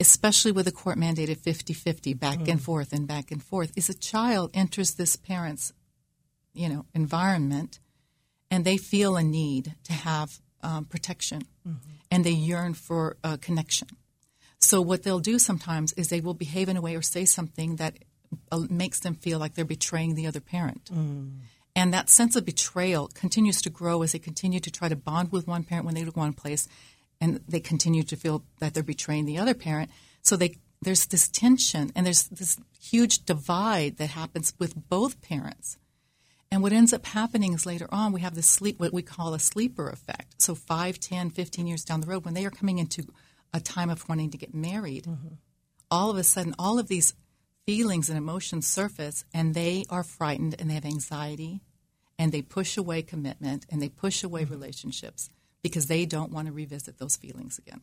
especially 0.00 0.52
with 0.52 0.66
a 0.66 0.72
court 0.72 0.98
mandated 0.98 1.38
50 1.38 1.72
50 1.72 2.14
back 2.14 2.38
mm. 2.38 2.50
and 2.50 2.62
forth 2.62 2.92
and 2.92 3.06
back 3.06 3.30
and 3.30 3.42
forth, 3.42 3.72
is 3.76 3.88
a 3.88 3.94
child 3.94 4.50
enters 4.54 4.94
this 4.94 5.16
parent's 5.16 5.72
you 6.54 6.68
know, 6.68 6.86
environment 6.94 7.80
and 8.50 8.64
they 8.64 8.76
feel 8.76 9.16
a 9.16 9.22
need 9.22 9.74
to 9.84 9.92
have 9.92 10.38
um, 10.62 10.84
protection 10.86 11.42
mm-hmm. 11.66 11.90
and 12.10 12.24
they 12.24 12.30
yearn 12.30 12.72
for 12.72 13.16
a 13.22 13.36
connection. 13.36 13.88
So, 14.60 14.80
what 14.80 15.02
they'll 15.02 15.18
do 15.18 15.38
sometimes 15.38 15.92
is 15.94 16.08
they 16.08 16.20
will 16.20 16.34
behave 16.34 16.68
in 16.68 16.76
a 16.76 16.80
way 16.80 16.94
or 16.96 17.02
say 17.02 17.26
something 17.26 17.76
that 17.76 17.98
uh, 18.50 18.62
makes 18.70 19.00
them 19.00 19.14
feel 19.14 19.38
like 19.38 19.54
they're 19.54 19.64
betraying 19.64 20.14
the 20.14 20.26
other 20.26 20.40
parent. 20.40 20.86
Mm. 20.86 21.40
And 21.76 21.92
that 21.92 22.08
sense 22.08 22.36
of 22.36 22.44
betrayal 22.44 23.08
continues 23.14 23.60
to 23.62 23.70
grow 23.70 24.02
as 24.02 24.12
they 24.12 24.18
continue 24.18 24.60
to 24.60 24.70
try 24.70 24.88
to 24.88 24.96
bond 24.96 25.32
with 25.32 25.46
one 25.46 25.64
parent 25.64 25.86
when 25.86 25.94
they 25.94 26.04
go 26.04 26.12
one 26.12 26.32
place, 26.32 26.68
and 27.20 27.40
they 27.48 27.60
continue 27.60 28.02
to 28.04 28.16
feel 28.16 28.44
that 28.60 28.74
they're 28.74 28.82
betraying 28.82 29.24
the 29.24 29.38
other 29.38 29.54
parent. 29.54 29.90
So 30.22 30.36
they 30.36 30.56
there's 30.82 31.06
this 31.06 31.28
tension 31.28 31.90
and 31.94 32.04
there's 32.04 32.24
this 32.24 32.58
huge 32.78 33.24
divide 33.24 33.96
that 33.96 34.10
happens 34.10 34.52
with 34.58 34.88
both 34.88 35.22
parents. 35.22 35.78
And 36.50 36.62
what 36.62 36.72
ends 36.72 36.92
up 36.92 37.06
happening 37.06 37.54
is 37.54 37.66
later 37.66 37.88
on 37.90 38.12
we 38.12 38.20
have 38.20 38.34
this 38.34 38.46
sleep 38.46 38.78
what 38.78 38.92
we 38.92 39.02
call 39.02 39.34
a 39.34 39.38
sleeper 39.40 39.88
effect. 39.88 40.42
So 40.42 40.54
5, 40.54 41.00
10, 41.00 41.30
15 41.30 41.66
years 41.66 41.84
down 41.84 42.00
the 42.00 42.06
road 42.06 42.24
when 42.24 42.34
they 42.34 42.44
are 42.44 42.50
coming 42.50 42.78
into 42.78 43.06
a 43.52 43.60
time 43.60 43.90
of 43.90 44.08
wanting 44.08 44.30
to 44.30 44.38
get 44.38 44.54
married, 44.54 45.04
mm-hmm. 45.04 45.34
all 45.90 46.10
of 46.10 46.16
a 46.16 46.22
sudden 46.22 46.54
all 46.58 46.78
of 46.78 46.88
these 46.88 47.14
feelings 47.66 48.08
and 48.08 48.18
emotions 48.18 48.66
surface 48.66 49.24
and 49.32 49.54
they 49.54 49.84
are 49.90 50.02
frightened 50.02 50.54
and 50.58 50.70
they 50.70 50.74
have 50.74 50.84
anxiety 50.84 51.60
and 52.18 52.32
they 52.32 52.42
push 52.42 52.76
away 52.76 53.02
commitment 53.02 53.66
and 53.70 53.80
they 53.82 53.88
push 53.88 54.22
away 54.22 54.42
mm-hmm. 54.42 54.52
relationships 54.52 55.30
because 55.62 55.86
they 55.86 56.06
don't 56.06 56.32
want 56.32 56.46
to 56.46 56.52
revisit 56.52 56.98
those 56.98 57.16
feelings 57.16 57.58
again. 57.58 57.80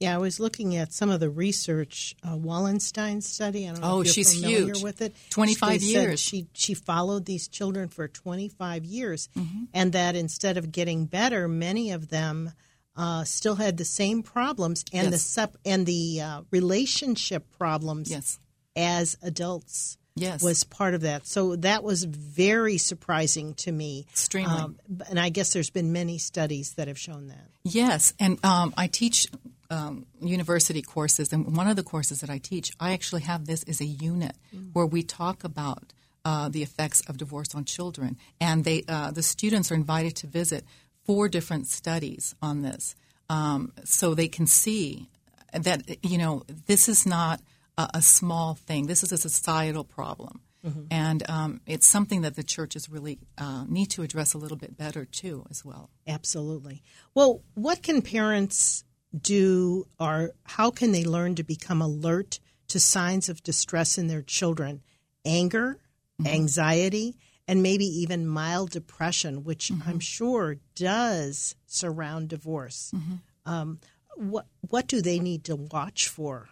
Yeah, 0.00 0.16
I 0.16 0.18
was 0.18 0.40
looking 0.40 0.76
at 0.76 0.92
some 0.92 1.08
of 1.08 1.20
the 1.20 1.30
research. 1.30 2.16
Uh, 2.22 2.34
Wallerstein 2.34 3.22
study. 3.22 3.68
I 3.68 3.72
don't 3.72 3.80
know 3.80 3.92
oh, 3.92 4.00
if 4.00 4.06
you're 4.06 4.12
she's 4.12 4.34
familiar 4.34 4.74
huge. 4.74 4.82
with 4.82 5.00
it. 5.00 5.14
Twenty-five 5.30 5.80
she 5.80 5.92
years. 5.92 6.20
She 6.20 6.48
she 6.52 6.74
followed 6.74 7.26
these 7.26 7.46
children 7.46 7.88
for 7.88 8.08
twenty-five 8.08 8.84
years, 8.84 9.28
mm-hmm. 9.36 9.64
and 9.72 9.92
that 9.92 10.16
instead 10.16 10.56
of 10.56 10.72
getting 10.72 11.06
better, 11.06 11.46
many 11.46 11.92
of 11.92 12.08
them 12.08 12.52
uh, 12.96 13.24
still 13.24 13.54
had 13.54 13.76
the 13.76 13.84
same 13.84 14.22
problems 14.22 14.84
and 14.92 15.04
yes. 15.04 15.12
the 15.12 15.18
sep- 15.18 15.56
and 15.64 15.86
the 15.86 16.20
uh, 16.20 16.42
relationship 16.50 17.50
problems 17.56 18.10
yes. 18.10 18.38
As 18.76 19.16
adults 19.22 19.98
yes. 20.16 20.42
was 20.42 20.64
part 20.64 20.94
of 20.94 21.02
that. 21.02 21.26
So 21.26 21.56
that 21.56 21.82
was 21.82 22.04
very 22.04 22.78
surprising 22.78 23.54
to 23.54 23.72
me. 23.72 24.06
Extremely. 24.10 24.52
Um, 24.52 24.78
and 25.08 25.18
I 25.18 25.28
guess 25.28 25.52
there's 25.52 25.70
been 25.70 25.92
many 25.92 26.18
studies 26.18 26.74
that 26.74 26.88
have 26.88 26.98
shown 26.98 27.28
that. 27.28 27.48
Yes, 27.64 28.12
and 28.20 28.44
um, 28.44 28.74
I 28.76 28.86
teach 28.86 29.26
um, 29.70 30.06
university 30.20 30.82
courses, 30.82 31.32
and 31.32 31.56
one 31.56 31.68
of 31.68 31.76
the 31.76 31.82
courses 31.82 32.20
that 32.20 32.30
I 32.30 32.38
teach, 32.38 32.72
I 32.78 32.92
actually 32.92 33.22
have 33.22 33.46
this 33.46 33.64
as 33.64 33.80
a 33.80 33.86
unit 33.86 34.36
mm. 34.54 34.70
where 34.72 34.86
we 34.86 35.02
talk 35.02 35.44
about 35.44 35.92
uh, 36.24 36.48
the 36.48 36.62
effects 36.62 37.00
of 37.08 37.16
divorce 37.16 37.54
on 37.54 37.64
children, 37.64 38.16
and 38.40 38.64
they 38.64 38.84
uh, 38.88 39.10
the 39.10 39.22
students 39.22 39.72
are 39.72 39.74
invited 39.74 40.16
to 40.16 40.26
visit 40.26 40.64
four 41.04 41.28
different 41.28 41.66
studies 41.66 42.34
on 42.40 42.62
this, 42.62 42.94
um, 43.28 43.72
so 43.84 44.14
they 44.14 44.28
can 44.28 44.46
see 44.46 45.08
that 45.52 45.82
you 46.04 46.18
know 46.18 46.42
this 46.66 46.88
is 46.88 47.06
not 47.06 47.40
a, 47.76 47.88
a 47.94 48.02
small 48.02 48.54
thing. 48.54 48.86
This 48.86 49.02
is 49.02 49.12
a 49.12 49.18
societal 49.18 49.84
problem. 49.84 50.40
Mm-hmm. 50.64 50.84
And 50.90 51.22
um, 51.28 51.60
it's 51.66 51.86
something 51.86 52.22
that 52.22 52.36
the 52.36 52.42
churches 52.42 52.88
really 52.88 53.18
uh, 53.36 53.64
need 53.68 53.90
to 53.90 54.02
address 54.02 54.32
a 54.32 54.38
little 54.38 54.56
bit 54.56 54.76
better 54.76 55.04
too, 55.04 55.44
as 55.50 55.64
well. 55.64 55.90
Absolutely. 56.06 56.82
Well, 57.14 57.42
what 57.54 57.82
can 57.82 58.00
parents 58.00 58.84
do, 59.14 59.86
or 60.00 60.32
how 60.44 60.70
can 60.70 60.92
they 60.92 61.04
learn 61.04 61.34
to 61.34 61.44
become 61.44 61.82
alert 61.82 62.40
to 62.68 62.80
signs 62.80 63.28
of 63.28 63.42
distress 63.42 63.98
in 63.98 64.06
their 64.08 64.22
children? 64.22 64.80
Anger, 65.26 65.78
mm-hmm. 66.20 66.34
anxiety, 66.34 67.16
and 67.46 67.62
maybe 67.62 67.84
even 67.84 68.26
mild 68.26 68.70
depression, 68.70 69.44
which 69.44 69.68
mm-hmm. 69.68 69.88
I'm 69.88 70.00
sure 70.00 70.56
does 70.74 71.54
surround 71.66 72.30
divorce. 72.30 72.90
Mm-hmm. 72.94 73.52
Um, 73.52 73.80
what 74.16 74.46
what 74.70 74.86
do 74.86 75.02
they 75.02 75.18
need 75.18 75.44
to 75.44 75.56
watch 75.56 76.08
for? 76.08 76.48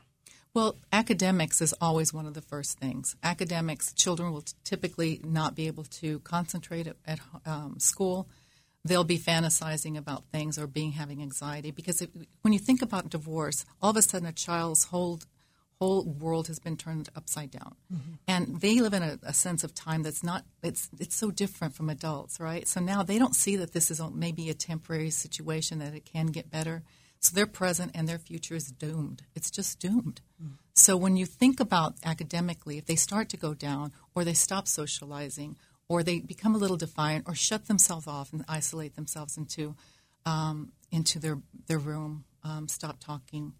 Well, 0.55 0.77
academics 0.93 1.63
is 1.63 1.75
always 1.81 2.13
one 2.13 2.27
of 2.27 2.35
the 2.35 2.43
first 2.43 2.79
things. 2.79 3.17
Academics, 3.23 3.93
children 3.95 4.33
will 4.33 4.45
typically 4.65 5.21
not 5.25 5.55
be 5.55 5.67
able 5.67 5.85
to 5.85 6.19
concentrate 6.21 6.87
at, 6.87 6.97
at 7.07 7.21
um, 7.47 7.79
school. 7.79 8.29
They'll 8.85 9.05
be 9.05 9.19
fantasizing 9.19 9.97
about 9.97 10.25
things 10.31 10.59
or 10.59 10.67
being 10.67 10.93
having 10.93 11.23
anxiety 11.23 11.71
because 11.71 12.07
when 12.43 12.53
you 12.53 12.59
think 12.59 12.83
about 12.83 13.09
divorce, 13.09 13.65
all 13.81 13.91
of 13.91 13.97
a 13.97 14.03
sudden 14.03 14.29
a 14.29 14.33
child's 14.33 14.85
whole 14.85 15.21
whole 15.81 16.05
world 16.05 16.47
has 16.47 16.61
been 16.61 16.77
turned 16.77 17.09
upside 17.17 17.51
down, 17.51 17.75
mm-hmm. 17.93 18.13
and 18.29 18.61
they 18.61 18.81
live 18.81 18.95
in 18.95 19.03
a, 19.03 19.19
a, 19.25 19.33
sense 19.33 19.65
of 19.65 19.75
time 19.75 20.05
that's 20.05 20.23
not 20.23 20.45
it's 20.63 20.89
it's 21.01 21.17
so 21.17 21.31
different 21.33 21.75
from 21.75 21.91
adults, 21.91 22.39
right? 22.39 22.69
So 22.69 22.81
now 22.81 23.03
they 23.03 23.19
don't 23.19 23.35
see 23.35 23.57
that 23.57 23.73
this 23.73 23.91
is 23.91 24.01
maybe 24.15 24.49
a 24.49 24.55
temporary 24.55 25.11
situation 25.11 25.81
that 25.81 25.93
it 25.93 26.05
can 26.05 26.27
get 26.27 26.53
better 26.53 26.85
so 27.23 27.35
their 27.35 27.47
present 27.47 27.93
and 27.95 28.09
their 28.09 28.19
future 28.19 28.57
is 28.57 28.67
doomed. 28.73 29.23
It's 29.35 29.51
just 29.51 29.79
doomed. 29.79 30.21
So 30.75 30.97
when 30.97 31.17
you 31.17 31.25
think 31.25 31.61
about 31.61 31.95
academically, 32.05 32.79
if 32.79 32.87
they 32.87 32.97
start 32.97 33.29
to 33.29 33.37
go 33.37 33.55
down 33.55 33.93
or 34.15 34.25
they 34.25 34.35
stop 34.35 34.67
socializing 34.67 35.57
or 35.89 36.03
they 36.03 36.19
become 36.19 36.55
a 36.55 36.59
little 36.59 36.77
defiant 36.77 37.25
or 37.29 37.35
shut 37.35 37.69
themselves 37.69 38.09
off 38.09 38.33
and 38.33 38.45
isolate 38.49 38.97
themselves 38.97 39.37
into 39.37 39.77
um, 40.27 40.73
into 40.91 41.19
their 41.21 41.39
their 41.69 41.79
room, 41.79 42.25
um, 42.43 42.67
stop 42.69 42.99
talking, 42.99 43.53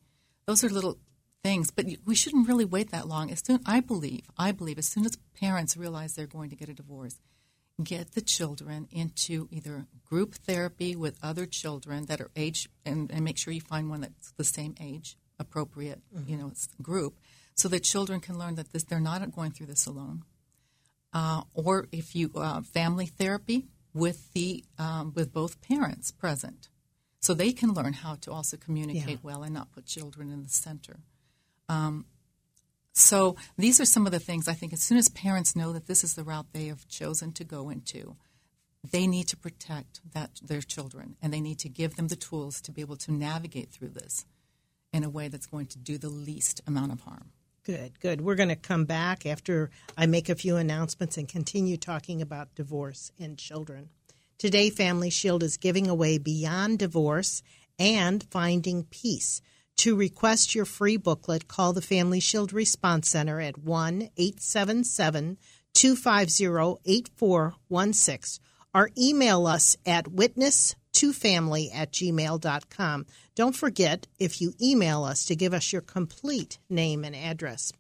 those 0.47 0.65
are 0.65 0.69
little 0.69 0.99
things. 1.45 1.71
But 1.71 1.87
we 2.05 2.15
shouldn't 2.17 2.49
really 2.49 2.65
wait 2.65 2.91
that 2.91 3.07
long. 3.07 3.31
As 3.31 3.43
soon, 3.45 3.61
I 3.65 3.81
believe, 3.81 4.23
I 4.37 4.53
believe, 4.53 4.79
as 4.79 4.87
soon 4.87 5.05
as 5.05 5.17
parents 5.41 5.77
realize 5.77 6.15
they're 6.15 6.27
going 6.27 6.51
to 6.51 6.57
get 6.57 6.69
a 6.69 6.75
divorce, 6.75 7.21
get 7.83 8.13
the 8.13 8.21
children 8.21 8.89
into 8.91 9.49
either 9.51 9.87
group 10.05 10.35
therapy 10.35 10.95
with 10.95 11.19
other 11.23 11.47
children 11.47 12.07
that 12.07 12.21
are 12.21 12.31
age 12.37 12.69
and, 12.85 13.11
and 13.11 13.25
make 13.25 13.39
sure 13.39 13.53
you 13.53 13.61
find 13.61 13.89
one 13.89 14.03
that's 14.03 14.33
the 14.33 14.45
same 14.45 14.75
age 14.81 15.17
appropriate 15.39 16.01
mm-hmm. 16.15 16.31
you 16.31 16.37
know 16.37 16.53
group 16.81 17.19
so 17.55 17.69
that 17.69 17.81
children 17.81 18.21
can 18.21 18.39
learn 18.39 18.55
that 18.55 18.73
this, 18.73 18.85
they're 18.85 19.01
not 19.01 19.31
going 19.33 19.51
through 19.51 19.67
this 19.67 19.87
alone 19.87 20.23
uh, 21.13 21.43
or 21.55 21.89
if 21.93 22.15
you 22.15 22.31
uh, 22.37 22.61
family 22.61 23.07
therapy 23.07 23.67
with 23.95 24.33
the 24.33 24.65
um, 24.79 25.13
with 25.15 25.33
both 25.33 25.61
parents 25.61 26.11
present 26.11 26.69
so 27.21 27.35
they 27.35 27.53
can 27.53 27.73
learn 27.73 27.93
how 27.93 28.17
to 28.17 28.31
also 28.31 28.57
communicate 28.57 29.09
yeah. 29.09 29.17
well 29.23 29.43
and 29.43 29.55
not 29.55 29.73
put 29.73 29.87
children 29.87 30.31
in 30.31 30.43
the 30.43 30.49
center 30.49 31.01
um, 31.69 32.05
so 32.93 33.37
these 33.57 33.81
are 33.81 33.85
some 33.85 34.07
of 34.07 34.13
the 34.13 34.19
things 34.19 34.49
I 34.49 34.55
think 34.55 34.73
as 34.73 34.83
soon 34.83 34.99
as 34.99 35.09
parents 35.09 35.57
know 35.57 35.73
that 35.73 35.87
this 35.87 36.05
is 36.05 36.15
the 36.15 36.25
route 36.25 36.47
they 36.53 36.67
have 36.67 36.89
chosen 36.89 37.33
to 37.33 37.45
go 37.45 37.71
into, 37.71 38.17
they 38.91 39.07
need 39.07 39.29
to 39.29 39.37
protect 39.37 40.01
that 40.13 40.41
their 40.43 40.61
children 40.61 41.17
and 41.23 41.33
they 41.33 41.41
need 41.41 41.59
to 41.61 41.69
give 41.69 41.97
them 41.97 42.09
the 42.09 42.17
tools 42.17 42.61
to 42.63 42.73
be 42.73 42.81
able 42.81 42.97
to 42.97 43.13
navigate 43.13 43.71
through 43.71 43.91
this 43.91 44.27
in 44.93 45.05
a 45.05 45.11
way 45.11 45.29
that's 45.29 45.47
going 45.47 45.67
to 45.67 45.79
do 45.79 45.99
the 45.99 46.09
least 46.09 46.61
amount 46.67 46.93
of 46.93 47.01
harm. 47.01 47.31
Good, 47.65 48.01
good. 48.01 48.21
We're 48.21 48.35
going 48.35 48.49
to 48.49 48.57
come 48.57 48.87
back 48.87 49.25
after 49.25 49.71
I 49.97 50.07
make 50.07 50.29
a 50.29 50.35
few 50.35 50.57
announcements 50.57 51.17
and 51.17 51.29
continue 51.29 51.77
talking 51.77 52.21
about 52.21 52.55
divorce 52.57 53.13
and 53.21 53.39
children. 53.39 53.89
Today, 54.37 54.69
Family 54.69 55.11
Shield 55.11 55.45
is 55.45 55.57
giving 55.57 55.89
away 55.89 56.19
Beyond 56.19 56.81
Divorce 56.81 57.45
and 57.79 58.25
Finding 58.25 58.83
Peace. 58.91 59.41
To 59.79 59.97
request 59.97 60.55
your 60.55 60.65
free 60.65 60.97
booklet, 60.97 61.49
call 61.49 61.73
the 61.73 61.83
Family 61.83 62.21
Shield 62.21 62.53
Response 62.53 63.09
Center 63.09 63.41
at 63.41 63.59
1 63.59 64.11
877 64.17 65.39
250 65.75 66.81
8416 66.85 68.45
or 68.75 68.91
email 68.97 69.47
us 69.47 69.77
at 69.85 70.07
witness2family 70.07 71.75
at 71.75 71.93
gmail.com. 71.93 73.07
Don't 73.35 73.57
forget, 73.57 74.07
if 74.19 74.41
you 74.41 74.55
email 74.61 75.05
us, 75.05 75.27
to 75.27 75.37
give 75.37 75.53
us 75.53 75.73
your 75.73 75.83
complete 75.83 76.59
name 76.71 77.05
and 77.05 77.17
address. 77.17 77.73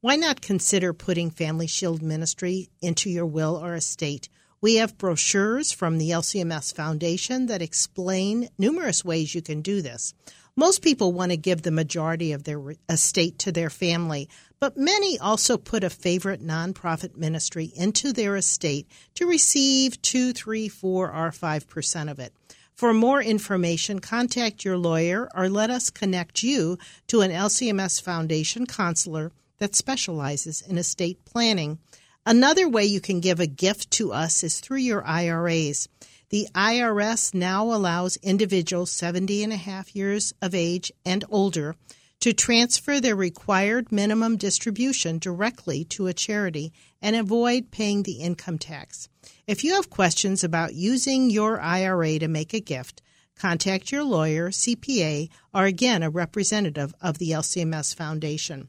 Why 0.00 0.16
not 0.16 0.42
consider 0.42 0.92
putting 0.92 1.30
Family 1.30 1.66
Shield 1.66 2.02
Ministry 2.02 2.68
into 2.82 3.08
your 3.08 3.26
will 3.26 3.56
or 3.56 3.74
estate? 3.74 4.28
We 4.60 4.76
have 4.76 4.98
brochures 4.98 5.72
from 5.72 5.98
the 5.98 6.10
LCMS 6.10 6.74
Foundation 6.74 7.46
that 7.46 7.62
explain 7.62 8.48
numerous 8.58 9.04
ways 9.04 9.34
you 9.34 9.42
can 9.42 9.60
do 9.60 9.82
this. 9.82 10.14
Most 10.56 10.82
people 10.82 11.12
want 11.12 11.32
to 11.32 11.36
give 11.36 11.62
the 11.62 11.72
majority 11.72 12.30
of 12.30 12.44
their 12.44 12.62
estate 12.88 13.40
to 13.40 13.50
their 13.50 13.70
family, 13.70 14.28
but 14.60 14.76
many 14.76 15.18
also 15.18 15.56
put 15.58 15.82
a 15.82 15.90
favorite 15.90 16.40
nonprofit 16.40 17.16
ministry 17.16 17.72
into 17.74 18.12
their 18.12 18.36
estate 18.36 18.86
to 19.14 19.26
receive 19.26 20.00
2, 20.02 20.32
3, 20.32 20.68
4, 20.68 21.12
or 21.12 21.30
5% 21.32 22.10
of 22.10 22.20
it. 22.20 22.32
For 22.72 22.94
more 22.94 23.20
information, 23.20 23.98
contact 23.98 24.64
your 24.64 24.78
lawyer 24.78 25.28
or 25.34 25.48
let 25.48 25.70
us 25.70 25.90
connect 25.90 26.44
you 26.44 26.78
to 27.08 27.22
an 27.22 27.32
LCMS 27.32 28.00
Foundation 28.00 28.64
counselor 28.64 29.32
that 29.58 29.74
specializes 29.74 30.62
in 30.62 30.78
estate 30.78 31.24
planning. 31.24 31.78
Another 32.24 32.68
way 32.68 32.84
you 32.84 33.00
can 33.00 33.20
give 33.20 33.40
a 33.40 33.46
gift 33.48 33.90
to 33.92 34.12
us 34.12 34.44
is 34.44 34.60
through 34.60 34.78
your 34.78 35.04
IRAs. 35.04 35.88
The 36.34 36.48
IRS 36.52 37.32
now 37.32 37.72
allows 37.72 38.16
individuals 38.16 38.90
70 38.90 39.44
and 39.44 39.52
a 39.52 39.56
half 39.56 39.94
years 39.94 40.34
of 40.42 40.52
age 40.52 40.90
and 41.06 41.24
older 41.28 41.76
to 42.18 42.32
transfer 42.32 43.00
their 43.00 43.14
required 43.14 43.92
minimum 43.92 44.36
distribution 44.36 45.20
directly 45.20 45.84
to 45.90 46.08
a 46.08 46.12
charity 46.12 46.72
and 47.00 47.14
avoid 47.14 47.70
paying 47.70 48.02
the 48.02 48.14
income 48.14 48.58
tax. 48.58 49.08
If 49.46 49.62
you 49.62 49.74
have 49.74 49.90
questions 49.90 50.42
about 50.42 50.74
using 50.74 51.30
your 51.30 51.60
IRA 51.60 52.18
to 52.18 52.26
make 52.26 52.52
a 52.52 52.58
gift, 52.58 53.00
contact 53.36 53.92
your 53.92 54.02
lawyer, 54.02 54.50
CPA, 54.50 55.28
or 55.54 55.66
again, 55.66 56.02
a 56.02 56.10
representative 56.10 56.92
of 57.00 57.18
the 57.18 57.30
LCMS 57.30 57.94
Foundation. 57.94 58.68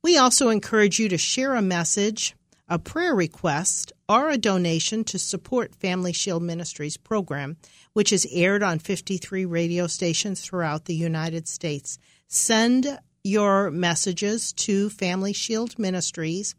We 0.00 0.16
also 0.16 0.48
encourage 0.48 0.98
you 0.98 1.10
to 1.10 1.18
share 1.18 1.56
a 1.56 1.60
message 1.60 2.34
a 2.72 2.78
prayer 2.78 3.14
request, 3.14 3.92
or 4.12 4.28
a 4.28 4.36
donation 4.36 5.04
to 5.04 5.18
support 5.18 5.74
Family 5.74 6.12
Shield 6.12 6.42
Ministries 6.42 6.98
program, 6.98 7.56
which 7.94 8.12
is 8.12 8.28
aired 8.30 8.62
on 8.62 8.78
53 8.78 9.46
radio 9.46 9.86
stations 9.86 10.42
throughout 10.42 10.84
the 10.84 10.94
United 10.94 11.48
States. 11.48 11.98
Send 12.28 12.98
your 13.24 13.70
messages 13.70 14.52
to 14.52 14.90
Family 14.90 15.32
Shield 15.32 15.78
Ministries, 15.78 16.54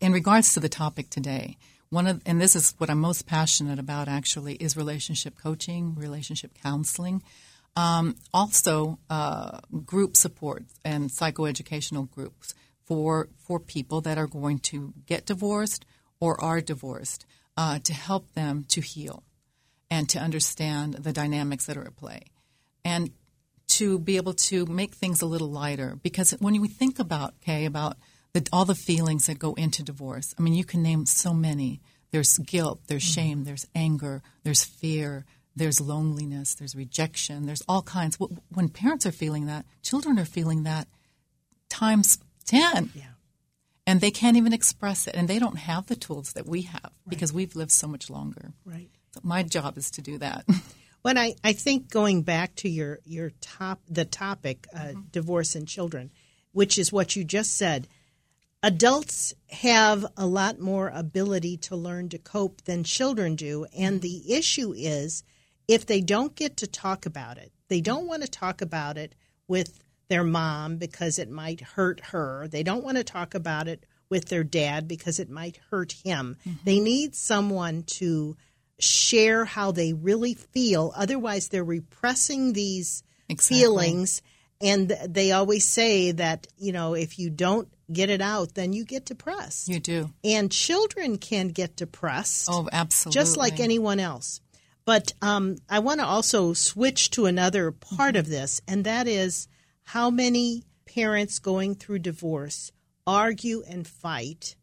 in 0.00 0.12
regards 0.12 0.54
to 0.54 0.60
the 0.60 0.68
topic 0.68 1.10
today, 1.10 1.56
one 1.90 2.06
of 2.06 2.22
and 2.24 2.40
this 2.40 2.56
is 2.56 2.74
what 2.78 2.88
I'm 2.88 3.00
most 3.00 3.26
passionate 3.26 3.78
about 3.78 4.08
actually 4.08 4.54
is 4.54 4.76
relationship 4.76 5.36
coaching, 5.36 5.94
relationship 5.96 6.52
counseling, 6.62 7.22
um, 7.76 8.16
also 8.32 8.98
uh, 9.10 9.58
group 9.84 10.16
support 10.16 10.64
and 10.84 11.10
psychoeducational 11.10 12.10
groups 12.10 12.54
for 12.84 13.28
for 13.38 13.60
people 13.60 14.00
that 14.02 14.18
are 14.18 14.28
going 14.28 14.60
to 14.60 14.94
get 15.06 15.26
divorced 15.26 15.84
or 16.20 16.42
are 16.42 16.60
divorced 16.60 17.26
uh, 17.56 17.78
to 17.80 17.92
help 17.92 18.32
them 18.34 18.64
to 18.68 18.80
heal 18.80 19.22
and 19.90 20.08
to 20.08 20.18
understand 20.18 20.94
the 20.94 21.12
dynamics 21.12 21.66
that 21.66 21.76
are 21.76 21.84
at 21.84 21.96
play 21.96 22.22
and 22.84 23.10
to 23.66 23.98
be 23.98 24.16
able 24.16 24.34
to 24.34 24.66
make 24.66 24.94
things 24.94 25.22
a 25.22 25.26
little 25.26 25.50
lighter. 25.50 25.98
Because 26.02 26.32
when 26.32 26.60
we 26.60 26.68
think 26.68 26.98
about 26.98 27.34
okay 27.42 27.64
about 27.64 27.96
the, 28.32 28.46
all 28.52 28.64
the 28.64 28.74
feelings 28.74 29.26
that 29.26 29.38
go 29.38 29.54
into 29.54 29.82
divorce. 29.82 30.34
I 30.38 30.42
mean, 30.42 30.54
you 30.54 30.64
can 30.64 30.82
name 30.82 31.06
so 31.06 31.34
many. 31.34 31.80
There's 32.10 32.38
guilt, 32.38 32.80
there's 32.86 33.04
mm-hmm. 33.04 33.20
shame, 33.20 33.44
there's 33.44 33.66
anger, 33.74 34.22
there's 34.42 34.64
fear, 34.64 35.24
there's 35.54 35.80
loneliness, 35.80 36.54
there's 36.54 36.74
rejection, 36.74 37.46
there's 37.46 37.62
all 37.68 37.82
kinds. 37.82 38.18
When 38.52 38.68
parents 38.68 39.06
are 39.06 39.12
feeling 39.12 39.46
that, 39.46 39.64
children 39.82 40.18
are 40.18 40.24
feeling 40.24 40.64
that 40.64 40.88
times 41.68 42.18
10. 42.46 42.90
Yeah. 42.94 43.02
And 43.86 44.00
they 44.00 44.10
can't 44.10 44.36
even 44.36 44.52
express 44.52 45.06
it. 45.06 45.14
And 45.16 45.26
they 45.26 45.38
don't 45.38 45.58
have 45.58 45.86
the 45.86 45.96
tools 45.96 46.34
that 46.34 46.46
we 46.46 46.62
have 46.62 46.82
right. 46.84 46.92
because 47.08 47.32
we've 47.32 47.56
lived 47.56 47.72
so 47.72 47.88
much 47.88 48.10
longer. 48.10 48.52
Right. 48.64 48.90
So 49.12 49.20
my 49.22 49.42
job 49.42 49.76
is 49.78 49.90
to 49.92 50.02
do 50.02 50.18
that. 50.18 50.44
When 51.02 51.16
I, 51.16 51.34
I 51.42 51.54
think 51.54 51.88
going 51.88 52.24
back 52.24 52.56
to 52.56 52.68
your, 52.68 52.98
your 53.06 53.30
top 53.40 53.80
the 53.88 54.04
topic, 54.04 54.66
uh, 54.74 54.78
mm-hmm. 54.80 55.00
divorce 55.10 55.54
and 55.54 55.66
children, 55.66 56.10
which 56.52 56.76
is 56.76 56.92
what 56.92 57.16
you 57.16 57.24
just 57.24 57.56
said– 57.56 57.88
adults 58.62 59.32
have 59.48 60.06
a 60.16 60.26
lot 60.26 60.60
more 60.60 60.90
ability 60.94 61.56
to 61.56 61.76
learn 61.76 62.08
to 62.10 62.18
cope 62.18 62.62
than 62.62 62.84
children 62.84 63.36
do. 63.36 63.66
And 63.76 64.00
the 64.00 64.32
issue 64.32 64.72
is 64.76 65.22
if 65.68 65.86
they 65.86 66.00
don't 66.00 66.34
get 66.34 66.58
to 66.58 66.66
talk 66.66 67.06
about 67.06 67.38
it, 67.38 67.52
they 67.68 67.80
don't 67.80 68.06
want 68.06 68.22
to 68.22 68.28
talk 68.28 68.60
about 68.60 68.98
it 68.98 69.14
with 69.48 69.82
their 70.08 70.24
mom 70.24 70.76
because 70.76 71.18
it 71.18 71.30
might 71.30 71.60
hurt 71.60 72.00
her. 72.06 72.48
They 72.48 72.62
don't 72.62 72.84
want 72.84 72.96
to 72.96 73.04
talk 73.04 73.34
about 73.34 73.68
it 73.68 73.86
with 74.10 74.26
their 74.26 74.42
dad 74.42 74.88
because 74.88 75.20
it 75.20 75.30
might 75.30 75.60
hurt 75.70 75.92
him. 76.04 76.36
Mm-hmm. 76.40 76.58
They 76.64 76.80
need 76.80 77.14
someone 77.14 77.84
to 77.84 78.36
share 78.80 79.44
how 79.44 79.70
they 79.70 79.92
really 79.92 80.34
feel. 80.34 80.92
Otherwise, 80.96 81.48
they're 81.48 81.62
repressing 81.62 82.52
these 82.52 83.04
exactly. 83.28 83.56
feelings. 83.56 84.22
And 84.60 84.90
they 85.08 85.32
always 85.32 85.66
say 85.66 86.12
that, 86.12 86.46
you 86.58 86.72
know, 86.72 86.94
if 86.94 87.18
you 87.18 87.30
don't 87.30 87.68
get 87.92 88.10
it 88.10 88.20
out, 88.20 88.54
then 88.54 88.72
you 88.72 88.84
get 88.84 89.06
depressed. 89.06 89.68
You 89.68 89.80
do. 89.80 90.10
And 90.22 90.50
children 90.52 91.18
can 91.18 91.48
get 91.48 91.76
depressed. 91.76 92.48
Oh, 92.50 92.68
absolutely. 92.70 93.20
Just 93.20 93.36
like 93.36 93.58
anyone 93.58 94.00
else. 94.00 94.40
But 94.84 95.12
um, 95.22 95.56
I 95.68 95.78
want 95.78 96.00
to 96.00 96.06
also 96.06 96.52
switch 96.52 97.10
to 97.10 97.26
another 97.26 97.70
part 97.70 98.14
mm-hmm. 98.14 98.20
of 98.20 98.28
this, 98.28 98.60
and 98.66 98.84
that 98.84 99.06
is 99.06 99.48
how 99.84 100.10
many 100.10 100.64
parents 100.84 101.38
going 101.38 101.74
through 101.74 102.00
divorce 102.00 102.72
argue 103.06 103.62
and 103.68 103.86
fight, 103.86 104.56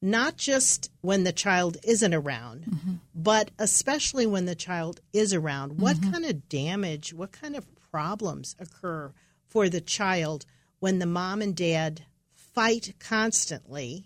not 0.00 0.36
just 0.36 0.90
when 1.00 1.24
the 1.24 1.32
child 1.32 1.76
isn't 1.84 2.14
around, 2.14 2.64
mm-hmm. 2.64 2.94
but 3.14 3.50
especially 3.58 4.26
when 4.26 4.46
the 4.46 4.54
child 4.54 5.00
is 5.12 5.34
around. 5.34 5.80
What 5.80 5.96
mm-hmm. 5.96 6.12
kind 6.12 6.24
of 6.24 6.48
damage, 6.48 7.12
what 7.12 7.32
kind 7.32 7.56
of 7.56 7.66
problems 7.90 8.56
occur 8.58 9.12
for 9.54 9.70
the 9.70 9.80
child 9.80 10.44
when 10.80 10.98
the 10.98 11.06
mom 11.06 11.40
and 11.40 11.56
dad 11.56 12.02
fight 12.34 12.92
constantly 12.98 14.04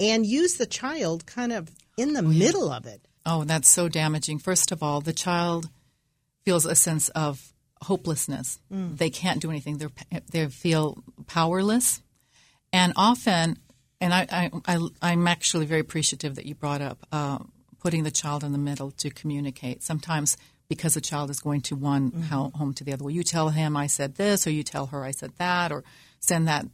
and 0.00 0.26
use 0.26 0.56
the 0.56 0.66
child 0.66 1.26
kind 1.26 1.52
of 1.52 1.70
in 1.96 2.14
the 2.14 2.20
oh, 2.20 2.22
middle 2.22 2.72
of 2.72 2.86
it. 2.86 3.06
Oh, 3.24 3.44
that's 3.44 3.68
so 3.68 3.88
damaging. 3.88 4.38
First 4.38 4.72
of 4.72 4.82
all, 4.82 5.00
the 5.00 5.12
child 5.12 5.68
feels 6.44 6.64
a 6.64 6.74
sense 6.74 7.10
of 7.10 7.52
hopelessness. 7.82 8.58
Mm. 8.72 8.96
They 8.96 9.10
can't 9.10 9.40
do 9.40 9.50
anything. 9.50 9.78
They 9.78 10.20
they 10.30 10.46
feel 10.46 11.02
powerless, 11.26 12.00
and 12.72 12.92
often, 12.96 13.58
and 14.00 14.14
I, 14.14 14.50
I, 14.66 14.78
I 15.02 15.12
am 15.12 15.28
actually 15.28 15.66
very 15.66 15.80
appreciative 15.80 16.36
that 16.36 16.46
you 16.46 16.54
brought 16.54 16.80
up 16.80 17.06
uh, 17.12 17.38
putting 17.80 18.04
the 18.04 18.10
child 18.10 18.44
in 18.44 18.52
the 18.52 18.58
middle 18.58 18.90
to 18.92 19.10
communicate. 19.10 19.82
Sometimes 19.82 20.36
because 20.68 20.94
the 20.94 21.00
child 21.00 21.30
is 21.30 21.40
going 21.40 21.60
to 21.62 21.76
one 21.76 22.10
mm-hmm. 22.10 22.58
home 22.58 22.74
to 22.74 22.84
the 22.84 22.92
other. 22.92 23.04
Well, 23.04 23.14
you 23.14 23.22
tell 23.22 23.50
him 23.50 23.76
I 23.76 23.86
said 23.86 24.16
this, 24.16 24.46
or 24.46 24.50
you 24.50 24.62
tell 24.62 24.86
her 24.86 25.04
I 25.04 25.10
said 25.10 25.32
that, 25.38 25.72
or 25.72 25.84
send 26.20 26.48
that 26.48 26.66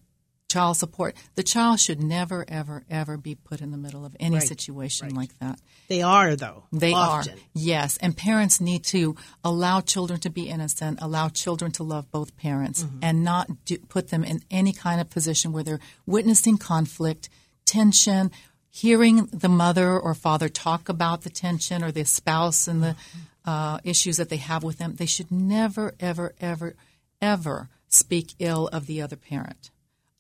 child 0.52 0.76
support. 0.76 1.16
The 1.35 1.42
child 1.42 1.81
should 1.81 2.02
never, 2.02 2.44
ever, 2.46 2.85
ever 2.90 3.16
be 3.16 3.35
put 3.35 3.61
in 3.61 3.70
the 3.70 3.78
middle 3.78 4.05
of 4.05 4.14
any 4.20 4.37
right. 4.37 4.46
situation 4.46 5.09
right. 5.09 5.16
like 5.16 5.38
that. 5.38 5.59
They 5.88 6.02
are, 6.02 6.37
though. 6.37 6.64
They 6.70 6.92
often. 6.92 7.35
are. 7.35 7.42
Yes. 7.55 7.96
And 7.98 8.16
parents 8.16 8.61
need 8.61 8.85
to 8.85 9.16
allow 9.42 9.81
children 9.81 10.20
to 10.20 10.31
be 10.31 10.48
innocent, 10.48 10.98
allow 11.00 11.31
children 11.31 11.72
to 11.72 11.83
love 11.83 12.11
both 12.11 12.37
parents, 12.37 12.83
mm-hmm. 12.83 12.98
and 13.02 13.24
not 13.24 13.64
do, 13.64 13.78
put 13.78 14.09
them 14.09 14.24
in 14.24 14.42
any 14.50 14.72
kind 14.72 15.00
of 15.00 15.09
position 15.09 15.52
where 15.52 15.64
they're 15.64 15.81
witnessing 16.05 16.59
conflict, 16.59 17.31
tension, 17.64 18.31
hearing 18.68 19.26
the 19.33 19.48
mother 19.48 19.98
or 19.98 20.14
father 20.14 20.48
talk 20.48 20.88
about 20.88 21.22
the 21.22 21.31
tension 21.31 21.83
or 21.83 21.92
the 21.92 22.05
spouse 22.05 22.68
and 22.68 22.83
the 22.83 22.88
mm-hmm. 22.88 23.18
Uh, 23.44 23.78
issues 23.85 24.16
that 24.16 24.28
they 24.28 24.37
have 24.37 24.62
with 24.62 24.78
them. 24.78 24.94
They 24.96 25.07
should 25.07 25.31
never, 25.31 25.94
ever, 26.00 26.35
ever, 26.40 26.74
ever 27.20 27.68
speak 27.88 28.35
ill 28.38 28.68
of 28.68 28.87
the 28.87 29.02
other 29.02 29.16
parent 29.16 29.70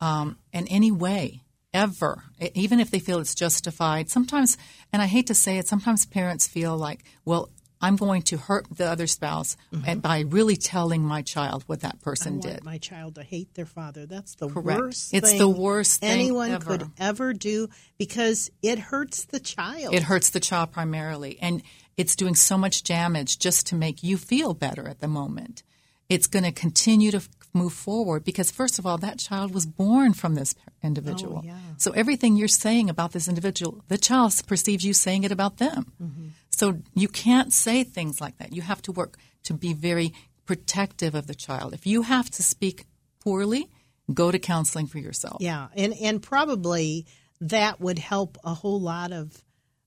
um, 0.00 0.36
in 0.52 0.66
any 0.68 0.90
way 0.90 1.42
ever, 1.72 2.24
even 2.54 2.80
if 2.80 2.90
they 2.90 2.98
feel 2.98 3.18
it's 3.18 3.34
justified. 3.34 4.10
Sometimes, 4.10 4.58
and 4.92 5.00
I 5.00 5.06
hate 5.06 5.28
to 5.28 5.34
say 5.34 5.58
it, 5.58 5.68
sometimes 5.68 6.04
parents 6.04 6.46
feel 6.46 6.76
like, 6.76 7.02
well, 7.24 7.48
I'm 7.82 7.96
going 7.96 8.22
to 8.22 8.36
hurt 8.36 8.66
the 8.70 8.86
other 8.86 9.08
spouse 9.08 9.56
mm-hmm. 9.72 9.98
by 9.98 10.20
really 10.20 10.56
telling 10.56 11.02
my 11.02 11.22
child 11.22 11.64
what 11.66 11.80
that 11.80 12.00
person 12.00 12.38
did. 12.38 12.62
My 12.62 12.78
child 12.78 13.16
to 13.16 13.24
hate 13.24 13.54
their 13.54 13.66
father. 13.66 14.06
That's 14.06 14.36
the 14.36 14.48
Correct. 14.48 14.80
worst. 14.80 15.12
It's 15.12 15.36
the 15.36 15.48
worst 15.48 16.04
anyone 16.04 16.52
ever. 16.52 16.78
could 16.78 16.90
ever 16.98 17.32
do 17.32 17.68
because 17.98 18.52
it 18.62 18.78
hurts 18.78 19.24
the 19.24 19.40
child. 19.40 19.94
It 19.94 20.04
hurts 20.04 20.30
the 20.30 20.38
child 20.38 20.70
primarily, 20.70 21.38
and 21.40 21.62
it's 21.96 22.16
doing 22.16 22.34
so 22.34 22.56
much 22.56 22.82
damage 22.82 23.38
just 23.38 23.66
to 23.68 23.74
make 23.74 24.02
you 24.02 24.16
feel 24.16 24.54
better 24.54 24.88
at 24.88 25.00
the 25.00 25.08
moment. 25.08 25.62
It's 26.08 26.26
going 26.26 26.44
to 26.44 26.52
continue 26.52 27.10
to 27.10 27.22
move 27.54 27.72
forward 27.72 28.24
because 28.24 28.50
first 28.50 28.78
of 28.78 28.86
all 28.86 28.96
that 28.98 29.18
child 29.18 29.52
was 29.52 29.66
born 29.66 30.14
from 30.14 30.34
this 30.34 30.54
individual 30.82 31.42
oh, 31.44 31.46
yeah. 31.46 31.54
so 31.76 31.90
everything 31.90 32.34
you're 32.34 32.48
saying 32.48 32.88
about 32.88 33.12
this 33.12 33.28
individual 33.28 33.84
the 33.88 33.98
child 33.98 34.32
perceives 34.46 34.86
you 34.86 34.94
saying 34.94 35.22
it 35.22 35.30
about 35.30 35.58
them 35.58 35.92
mm-hmm. 36.02 36.28
so 36.48 36.78
you 36.94 37.08
can't 37.08 37.52
say 37.52 37.84
things 37.84 38.22
like 38.22 38.38
that 38.38 38.54
you 38.54 38.62
have 38.62 38.80
to 38.80 38.90
work 38.90 39.18
to 39.42 39.52
be 39.52 39.74
very 39.74 40.14
protective 40.46 41.14
of 41.14 41.26
the 41.26 41.34
child. 41.34 41.72
If 41.72 41.86
you 41.86 42.02
have 42.02 42.30
to 42.32 42.42
speak 42.42 42.86
poorly, 43.20 43.70
go 44.12 44.30
to 44.30 44.38
counseling 44.38 44.86
for 44.86 44.98
yourself. 44.98 45.38
Yeah, 45.40 45.68
and 45.76 45.94
and 45.94 46.22
probably 46.22 47.06
that 47.40 47.80
would 47.80 47.98
help 47.98 48.38
a 48.44 48.54
whole 48.54 48.80
lot 48.80 49.12
of 49.12 49.42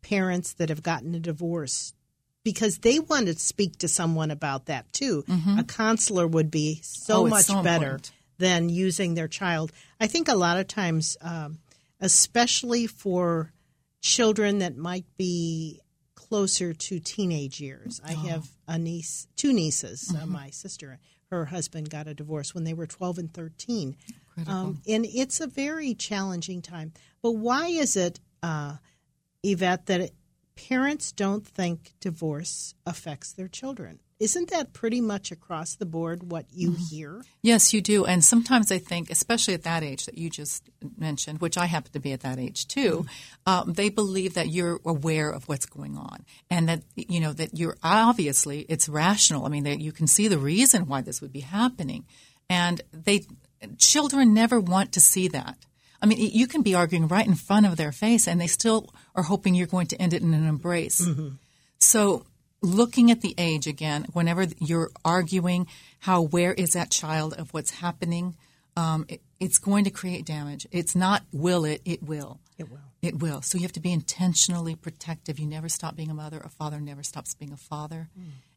parents 0.10 0.54
that 0.54 0.70
have 0.70 0.84
gotten 0.84 1.16
a 1.16 1.20
divorce 1.20 1.94
because 2.44 2.78
they 2.80 3.00
want 3.00 3.26
to 3.26 3.34
speak 3.40 3.78
to 3.80 3.88
someone 3.88 4.30
about 4.32 4.68
that 4.68 4.92
too. 4.94 5.24
A 5.58 5.64
counselor 5.64 6.28
would 6.28 6.52
be 6.52 6.80
so 6.84 7.24
Mm-hmm. 7.24 7.26
Oh, 7.26 7.30
much 7.30 7.46
so 7.46 7.64
better 7.64 7.86
important. 7.86 8.12
than 8.38 8.70
using 8.70 9.16
their 9.16 9.28
child. 9.28 9.72
I 10.00 10.08
think 10.08 10.28
a 10.28 10.36
lot 10.36 10.58
of 10.60 10.68
times, 10.68 11.18
um, 11.22 11.58
especially 12.00 12.86
for 12.88 13.52
children 14.02 14.60
that 14.60 14.78
might 14.78 15.06
be 15.18 15.82
closer 16.14 16.74
to 16.74 17.00
teenage 17.00 17.60
years. 17.60 18.00
I 18.06 18.14
Oh. 18.14 18.28
have 18.28 18.48
a 18.68 18.78
niece, 18.78 19.28
two 19.36 19.52
nieces. 19.54 20.10
Mm-hmm. 20.14 20.24
Uh, 20.24 20.26
my 20.28 20.50
sister, 20.52 21.00
her 21.32 21.46
husband 21.46 21.90
got 21.90 22.08
a 22.08 22.14
divorce 22.14 22.54
when 22.54 22.64
they 22.64 22.74
were 22.74 22.88
12 22.88 23.18
and 23.18 23.34
13. 23.34 23.96
Um, 24.48 24.82
and 24.88 25.06
it's 25.06 25.40
a 25.42 25.48
very 25.48 25.94
challenging 25.96 26.62
time. 26.62 26.94
But 27.24 27.32
why 27.32 27.68
is 27.68 27.96
it, 27.96 28.20
uh, 28.44 28.76
Yvette, 29.52 29.86
that 29.88 30.12
parents 30.56 31.12
don't 31.12 31.46
think 31.46 31.94
divorce 32.00 32.74
affects 32.86 33.34
their 33.34 33.48
children? 33.48 34.00
Isn't 34.18 34.50
that 34.52 34.72
pretty 34.72 35.02
much 35.02 35.34
across 35.34 35.76
the 35.76 35.86
board 35.86 36.32
what 36.32 36.46
you 36.54 36.70
Mm-hmm. 36.72 36.84
hear? 36.90 37.22
Yes, 37.42 37.74
you 37.74 37.82
do. 37.82 38.06
And 38.06 38.24
sometimes 38.24 38.72
I 38.72 38.78
think, 38.78 39.10
especially 39.10 39.56
at 39.56 39.64
that 39.64 39.84
age 39.84 40.06
that 40.06 40.18
you 40.18 40.30
just 40.30 40.70
mentioned, 40.98 41.42
which 41.42 41.58
I 41.58 41.66
happen 41.66 41.92
to 41.92 42.00
be 42.00 42.14
at 42.14 42.22
that 42.22 42.40
age 42.40 42.66
too, 42.70 43.06
um, 43.46 43.74
they 43.74 43.90
believe 43.90 44.36
that 44.36 44.48
you're 44.48 44.80
aware 44.86 45.30
of 45.30 45.50
what's 45.50 45.66
going 45.66 45.98
on 45.98 46.24
and 46.50 46.70
that, 46.70 46.84
you 46.96 47.20
know, 47.20 47.34
that 47.34 47.58
you're 47.60 47.76
obviously, 47.84 48.62
it's 48.70 48.88
rational. 48.88 49.46
I 49.46 49.50
mean, 49.50 49.66
that 49.66 49.82
you 49.82 49.92
can 49.92 50.08
see 50.08 50.30
the 50.30 50.38
reason 50.40 50.88
why 50.88 51.02
this 51.02 51.20
would 51.20 51.34
be 51.34 51.42
happening. 51.42 52.06
And 52.50 52.82
they, 52.94 53.24
children 53.78 54.34
never 54.34 54.62
want 54.62 54.94
to 54.94 55.02
see 55.02 55.28
that. 55.30 55.58
I 56.06 56.08
mean, 56.08 56.20
you 56.20 56.46
can 56.46 56.62
be 56.62 56.76
arguing 56.76 57.08
right 57.08 57.26
in 57.26 57.34
front 57.34 57.66
of 57.66 57.78
their 57.78 57.92
face 57.92 58.28
and 58.28 58.40
they 58.40 58.46
still 58.46 58.94
are 59.16 59.24
hoping 59.24 59.56
you're 59.56 59.66
going 59.66 59.88
to 59.88 60.00
end 60.00 60.14
it 60.14 60.22
in 60.22 60.36
an 60.36 60.48
embrace. 60.48 61.04
So, 61.80 62.28
looking 62.62 63.10
at 63.10 63.22
the 63.22 63.34
age 63.40 63.66
again, 63.66 64.06
whenever 64.14 64.46
you're 64.60 64.92
arguing 65.04 65.66
how 66.02 66.22
where 66.22 66.54
is 66.54 66.74
that 66.74 66.92
child 66.92 67.34
of 67.34 67.52
what's 67.56 67.72
happening, 67.72 68.36
um, 68.78 69.08
it, 69.10 69.22
it's 69.40 69.58
going 69.58 69.84
to 69.86 69.90
create 69.90 70.26
damage. 70.28 70.68
It's 70.72 70.96
not 70.96 71.24
will 71.32 71.66
it, 71.66 71.82
it 71.86 72.04
will. 72.04 72.40
It 72.60 72.70
will. 72.70 72.80
It 73.02 73.20
will. 73.20 73.42
So 73.42 73.58
you 73.58 73.64
have 73.64 73.74
to 73.74 73.80
be 73.80 73.92
intentionally 73.92 74.76
protective. 74.76 75.40
You 75.40 75.48
never 75.48 75.70
stop 75.70 75.96
being 75.96 76.12
a 76.12 76.14
mother. 76.14 76.40
A 76.40 76.50
father 76.50 76.80
never 76.80 77.02
stops 77.02 77.34
being 77.34 77.52
a 77.52 77.58
father. 77.58 78.10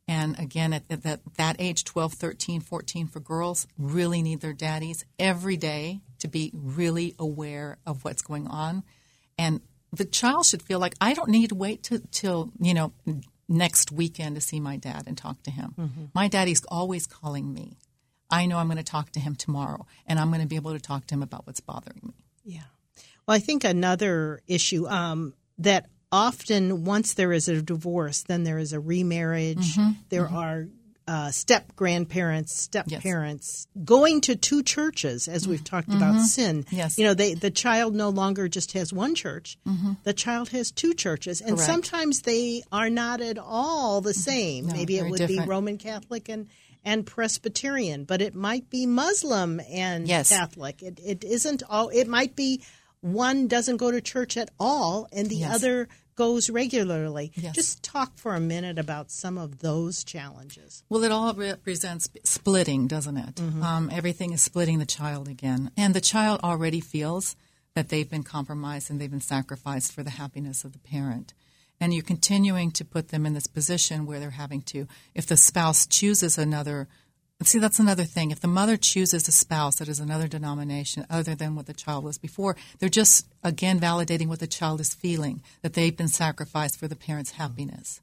And 0.09 0.39
again, 0.39 0.73
at, 0.73 0.85
at 0.89 1.03
that, 1.03 1.21
that 1.37 1.57
age, 1.59 1.85
12, 1.85 2.15
13, 2.15 2.61
14 2.63 3.07
for 3.07 3.21
girls, 3.21 3.67
really 3.79 4.23
need 4.23 4.41
their 4.41 4.55
daddies 4.55 5.05
every 5.19 5.59
day 5.59 6.01
to 6.21 6.29
be 6.29 6.51
really 6.55 7.15
aware 7.19 7.77
of 7.87 8.05
what's 8.05 8.23
going 8.23 8.47
on. 8.47 8.83
And 9.39 9.61
the 9.93 10.07
child 10.07 10.47
should 10.47 10.63
feel 10.63 10.79
like, 10.79 10.95
I 11.01 11.13
don't 11.13 11.29
need 11.29 11.51
to 11.51 11.55
wait 11.55 11.83
to, 11.85 11.99
till, 12.11 12.51
you 12.59 12.73
know, 12.73 12.93
next 13.49 13.93
weekend 13.93 14.37
to 14.37 14.41
see 14.41 14.61
my 14.61 14.77
dad 14.79 15.05
and 15.07 15.17
talk 15.17 15.43
to 15.43 15.51
him. 15.51 15.75
My 16.15 16.27
daddy's 16.29 16.65
always 16.65 17.07
calling 17.07 17.53
me. 17.53 17.77
I 18.31 18.47
know 18.47 18.59
I'm 18.59 18.67
going 18.67 18.79
to 18.79 18.83
talk 18.83 19.11
to 19.13 19.21
him 19.21 19.35
tomorrow, 19.35 19.87
and 20.07 20.19
I'm 20.19 20.29
going 20.29 20.43
to 20.43 20.47
be 20.47 20.57
able 20.57 20.73
to 20.73 20.81
talk 20.81 21.07
to 21.07 21.15
him 21.15 21.23
about 21.23 21.47
what's 21.47 21.61
bothering 21.61 22.01
me. 22.03 22.15
Yeah. 22.45 22.65
Well, 23.27 23.37
I 23.37 23.41
think 23.41 23.65
another 23.65 24.41
issue 24.47 24.87
um, 24.87 25.35
that 25.59 25.87
often 26.13 26.85
once 26.85 27.15
there 27.15 27.33
is 27.33 27.49
a 27.49 27.61
divorce, 27.63 28.23
then 28.23 28.45
there 28.45 28.59
is 28.59 28.73
a 28.73 28.81
remarriage. 28.81 29.77
Mm-hmm. 29.77 29.91
There 30.09 30.29
are 30.29 30.67
uh, 31.07 31.31
step 31.31 31.75
grandparents, 31.75 32.55
step 32.61 32.87
parents 32.87 33.67
going 33.83 34.21
to 34.21 34.37
two 34.37 34.63
churches, 34.63 35.27
as 35.27 35.49
we've 35.49 35.65
talked 35.65 35.89
about 35.89 36.21
sin. 36.21 36.65
Mm-hmm. 36.65 36.77
Yes. 36.77 36.99
You 36.99 37.07
know, 37.07 37.15
they 37.15 37.33
the 37.33 37.51
child 37.51 37.95
no 37.95 38.11
longer 38.11 38.47
just 38.49 38.73
has 38.73 38.93
one 38.93 39.15
church; 39.15 39.57
the 40.05 40.13
child 40.13 40.51
has 40.51 40.71
two 40.71 40.93
churches, 40.93 41.41
and 41.41 41.49
Mm-hmm. 41.53 41.57
Correct. 41.57 41.71
sometimes 41.71 42.23
they 42.23 42.63
are 42.71 42.91
not 42.91 43.23
at 43.23 43.39
all 43.39 44.03
the 44.03 44.13
same. 44.13 44.67
No, 44.67 44.75
Maybe 44.75 44.99
it 44.99 45.09
would 45.09 45.17
different. 45.19 45.45
be 45.45 45.49
Roman 45.49 45.79
Catholic 45.79 46.29
and 46.29 46.49
and 46.85 47.07
Presbyterian, 47.07 48.05
but 48.05 48.21
it 48.23 48.35
might 48.35 48.69
be 48.71 48.85
Muslim 48.87 49.61
and 49.71 50.07
Yes. 50.07 50.29
Catholic. 50.29 50.83
It 50.83 51.01
it 51.03 51.25
isn't 51.25 51.63
all. 51.71 51.89
It 51.89 52.07
might 52.07 52.37
be 52.37 52.63
one 53.01 53.49
doesn't 53.49 53.77
go 53.79 53.91
to 53.91 54.01
church 54.01 54.37
at 54.37 54.51
all, 54.59 55.09
and 55.13 55.29
the 55.29 55.37
Yes. 55.37 55.55
other 55.55 55.89
goes 56.17 56.51
regularly. 56.51 57.31
Yes. 57.37 57.55
Just 57.55 57.83
talk 57.85 58.19
for 58.19 58.35
a 58.35 58.41
minute 58.41 58.77
about 58.79 59.11
some 59.11 59.39
of 59.39 59.61
those 59.61 60.03
challenges. 60.03 60.83
Well, 60.89 61.05
it 61.05 61.13
all 61.13 61.33
represents 61.33 62.09
splitting, 62.25 62.89
doesn't 62.89 63.17
it? 63.17 63.41
Um, 63.41 63.89
everything 63.93 64.33
is 64.33 64.43
splitting 64.43 64.81
the 64.81 64.87
child 64.87 65.29
again. 65.29 65.71
And 65.77 65.95
the 65.95 66.01
child 66.01 66.41
already 66.43 66.81
feels 66.81 67.37
that 67.75 67.89
they've 67.89 68.11
been 68.11 68.25
compromised 68.25 68.91
and 68.91 69.01
they've 69.01 69.09
been 69.11 69.21
sacrificed 69.21 69.93
for 69.93 70.03
the 70.03 70.11
happiness 70.11 70.65
of 70.65 70.73
the 70.73 70.81
parent. 70.81 71.35
And 71.81 71.95
you're 71.95 72.03
continuing 72.03 72.73
to 72.73 72.85
put 72.85 73.09
them 73.11 73.25
in 73.25 73.35
this 73.35 73.47
position 73.47 74.05
where 74.05 74.19
they're 74.19 74.31
having 74.31 74.63
to, 74.63 74.89
if 75.15 75.27
the 75.27 75.37
spouse 75.37 75.87
chooses 75.87 76.37
another, 76.37 76.89
see, 77.45 77.61
that's 77.61 77.79
another 77.79 78.05
thing. 78.05 78.33
If 78.33 78.41
the 78.41 78.49
mother 78.49 78.77
chooses 78.77 79.29
a 79.29 79.33
spouse 79.33 79.77
that 79.77 79.89
is 79.89 80.01
another 80.01 80.27
denomination 80.27 81.07
other 81.09 81.37
than 81.37 81.55
what 81.55 81.67
the 81.67 81.73
child 81.73 82.03
was 82.03 82.19
before, 82.19 82.57
they're 82.79 82.89
just, 82.89 83.29
again, 83.45 83.79
validating 83.79 84.27
what 84.27 84.41
the 84.41 84.49
child 84.49 84.81
is 84.81 84.93
feeling, 84.93 85.43
that 85.63 85.75
they've 85.75 85.97
been 85.97 86.09
sacrificed 86.09 86.79
for 86.79 86.89
the 86.89 86.97
parent's 86.97 87.33
happiness. 87.33 88.01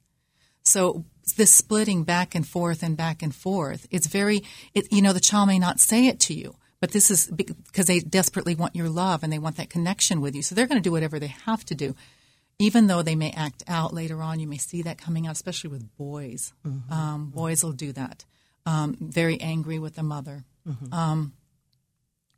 So 0.63 1.04
this 1.38 1.54
splitting 1.54 2.04
back 2.04 2.34
and 2.34 2.48
forth 2.48 2.82
and 2.82 2.95
back 2.95 3.21
and 3.21 3.36
forth, 3.36 3.88
it's 3.91 4.08
very, 4.08 4.43
it, 4.74 4.91
you 4.91 5.02
know, 5.02 5.13
the 5.13 5.19
child 5.19 5.50
may 5.50 5.60
not 5.60 5.80
say 5.80 6.08
it 6.08 6.19
to 6.21 6.34
you, 6.34 6.56
but 6.80 6.91
this 6.91 7.12
is 7.12 7.28
because 7.28 7.88
they 7.88 8.00
desperately 8.00 8.56
want 8.56 8.76
your 8.76 8.89
love 8.89 9.21
and 9.21 9.34
they 9.34 9.39
want 9.39 9.58
that 9.58 9.69
connection 9.69 10.21
with 10.21 10.34
you. 10.34 10.41
So 10.41 10.56
they're 10.56 10.67
going 10.67 10.82
to 10.82 10.89
do 10.89 10.91
whatever 10.91 11.19
they 11.19 11.34
have 11.45 11.65
to 11.65 11.76
do. 11.76 11.93
Even 12.58 12.88
though 12.88 13.02
they 13.02 13.15
may 13.15 13.32
act 13.32 13.63
out 13.67 13.93
later 13.93 14.21
on, 14.21 14.39
you 14.39 14.48
may 14.48 14.58
see 14.58 14.82
that 14.84 14.98
coming 14.98 15.28
out, 15.28 15.34
especially 15.34 15.71
with 15.71 15.98
boys. 15.98 16.54
Um, 16.89 17.32
boys 17.36 17.63
will 17.65 17.74
do 17.74 17.91
that. 17.91 18.24
Um, 18.65 18.97
very 18.99 19.39
angry 19.41 19.80
with 19.80 19.95
the 19.95 20.04
mother. 20.04 20.43
Um, 20.91 21.34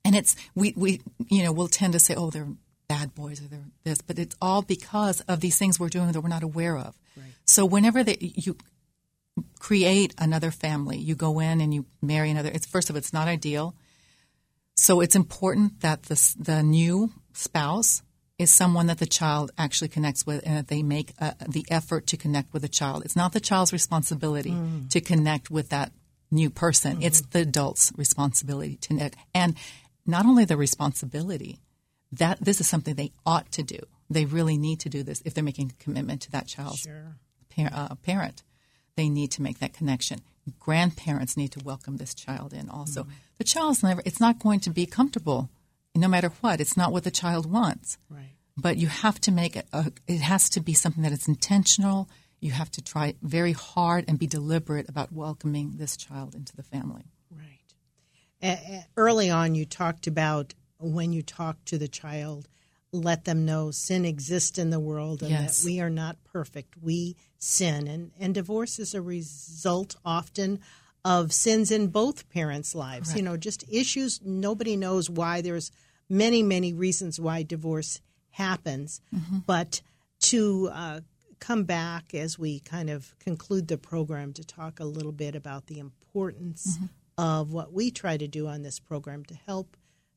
and 0.04 0.16
it's, 0.16 0.36
we, 0.56 0.74
we, 0.76 1.02
you 1.30 1.44
know, 1.44 1.52
we'll 1.54 1.70
tend 1.70 1.94
to 1.94 2.00
say, 2.00 2.16
oh, 2.16 2.30
they're 2.30 2.48
bad 2.90 3.16
boys 3.16 3.42
or 3.42 3.48
they're 3.48 3.66
this, 3.84 4.02
but 4.02 4.20
it's 4.20 4.36
all 4.42 4.62
because 4.62 5.22
of 5.22 5.40
these 5.40 5.58
things 5.58 5.80
we're 5.80 5.90
doing 5.90 6.12
that 6.12 6.22
we're 6.22 6.30
not 6.30 6.44
aware 6.44 6.78
of. 6.78 6.96
So 7.46 7.66
whenever 7.66 8.04
they, 8.04 8.18
you 8.20 8.58
create 9.60 10.14
another 10.18 10.52
family, 10.52 10.98
you 10.98 11.16
go 11.16 11.40
in 11.40 11.62
and 11.62 11.74
you 11.74 11.86
marry 12.02 12.30
another. 12.32 12.50
It's 12.54 12.66
first 12.66 12.90
of 12.90 12.96
all, 12.96 12.98
it's 12.98 13.14
not 13.14 13.28
ideal. 13.28 13.76
So 14.76 15.02
it's 15.02 15.16
important 15.16 15.82
that 15.82 16.04
the 16.04 16.36
the 16.40 16.62
new 16.62 17.12
spouse 17.34 18.04
is 18.38 18.52
someone 18.52 18.88
that 18.88 19.00
the 19.00 19.08
child 19.08 19.52
actually 19.58 19.88
connects 19.88 20.26
with, 20.26 20.46
and 20.46 20.58
that 20.58 20.68
they 20.68 20.84
make 20.84 21.14
uh, 21.20 21.32
the 21.48 21.66
effort 21.70 22.06
to 22.08 22.18
connect 22.18 22.54
with 22.54 22.62
the 22.62 22.70
child. 22.70 23.04
It's 23.04 23.16
not 23.16 23.34
the 23.34 23.40
child's 23.40 23.74
responsibility 23.74 24.52
to 24.90 25.02
connect 25.02 25.50
with 25.50 25.70
that 25.70 25.92
new 26.32 26.50
person. 26.50 26.94
Mm-hmm. 26.94 27.04
It's 27.04 27.22
the 27.22 27.42
adult's 27.42 27.92
responsibility 27.96 28.76
to 28.76 28.88
connect, 28.88 29.16
and 29.34 29.56
not 30.06 30.26
only 30.26 30.46
the 30.46 30.58
responsibility 30.58 31.60
that 32.12 32.40
this 32.44 32.62
is 32.62 32.68
something 32.68 32.96
they 32.96 33.12
ought 33.26 33.52
to 33.54 33.64
do. 33.64 33.80
They 34.10 34.26
really 34.26 34.58
need 34.58 34.80
to 34.82 34.90
do 34.90 35.04
this 35.04 35.22
if 35.26 35.34
they're 35.34 35.44
making 35.44 35.74
a 35.78 35.84
commitment 35.84 36.22
to 36.22 36.32
that 36.32 36.48
child's 36.48 36.88
par- 37.54 37.70
uh, 37.74 37.96
parent. 37.96 38.44
They 38.96 39.10
need 39.10 39.32
to 39.32 39.42
make 39.42 39.60
that 39.60 39.74
connection. 39.74 40.22
Grandparents 40.60 41.36
need 41.36 41.52
to 41.52 41.64
welcome 41.64 41.98
this 41.98 42.14
child 42.14 42.54
in 42.54 42.70
also. 42.70 43.04
Mm-hmm. 43.04 43.12
The 43.38 43.44
child's 43.44 43.84
never, 43.84 44.02
it's 44.06 44.22
not 44.22 44.40
going 44.40 44.62
to 44.62 44.70
be 44.70 44.86
comfortable 44.86 45.50
no 45.94 46.08
matter 46.08 46.32
what. 46.42 46.62
It's 46.62 46.78
not 46.78 46.92
what 46.92 47.04
the 47.04 47.12
child 47.12 47.52
wants. 47.52 47.98
Right. 48.10 48.36
But 48.56 48.78
you 48.78 48.88
have 48.88 49.20
to 49.22 49.32
make 49.32 49.56
it, 49.56 49.68
a, 49.74 49.92
it 50.08 50.22
has 50.22 50.50
to 50.52 50.62
be 50.62 50.74
something 50.74 51.04
that 51.04 51.12
is 51.12 51.28
intentional. 51.28 52.10
You 52.40 52.52
have 52.52 52.70
to 52.72 52.82
try 52.82 53.16
very 53.22 53.52
hard 53.54 54.06
and 54.08 54.20
be 54.20 54.28
deliberate 54.28 54.88
about 54.90 55.12
welcoming 55.12 55.74
this 55.78 55.98
child 55.98 56.36
into 56.36 56.56
the 56.56 56.64
family. 56.64 57.06
Right. 57.32 58.86
Early 58.96 59.30
on, 59.30 59.56
you 59.56 59.66
talked 59.66 60.08
about 60.08 60.54
when 60.80 61.12
you 61.14 61.24
talk 61.24 61.64
to 61.66 61.78
the 61.78 61.88
child, 61.88 62.48
let 62.92 63.26
them 63.26 63.46
know 63.46 63.72
sin 63.72 64.06
exists 64.06 64.58
in 64.58 64.70
the 64.70 64.80
world 64.80 65.22
and 65.22 65.32
Yes. 65.32 65.60
that 65.62 65.66
we 65.66 65.80
are 65.80 65.90
not 65.90 66.24
perfect. 66.24 66.76
We 66.82 67.16
sin. 67.38 67.88
And, 67.88 68.12
and 68.20 68.34
divorce 68.36 68.78
is 68.80 68.94
a 68.94 69.02
result 69.02 69.96
often 70.06 70.60
of 71.04 71.34
sins 71.34 71.72
in 71.72 71.88
both 71.88 72.30
parents' 72.30 72.76
lives. 72.76 73.16
You 73.16 73.22
know, 73.24 73.38
just 73.38 73.64
issues. 73.70 74.22
Nobody 74.24 74.76
knows 74.78 75.10
why. 75.10 75.42
There's 75.42 75.72
many, 76.10 76.44
many 76.44 76.74
reasons 76.74 77.20
why 77.20 77.44
divorce 77.44 78.02
happens. 78.32 79.02
But 79.48 79.82
to 80.22 80.70
uh, 80.72 81.00
come 81.40 81.64
back 81.64 82.14
as 82.14 82.38
we 82.40 82.60
kind 82.60 82.90
of 82.90 83.18
conclude 83.20 83.68
the 83.68 83.78
program 83.78 84.34
to 84.34 84.44
talk 84.44 84.80
a 84.80 84.86
little 84.86 85.12
bit 85.12 85.36
about 85.36 85.68
the 85.68 85.80
importance 85.80 86.78
of 87.18 87.52
what 87.52 87.74
we 87.74 87.92
try 87.92 88.18
to 88.18 88.28
do 88.28 88.48
on 88.48 88.62
this 88.64 88.80
program 88.80 89.24
to 89.26 89.36
help 89.46 89.76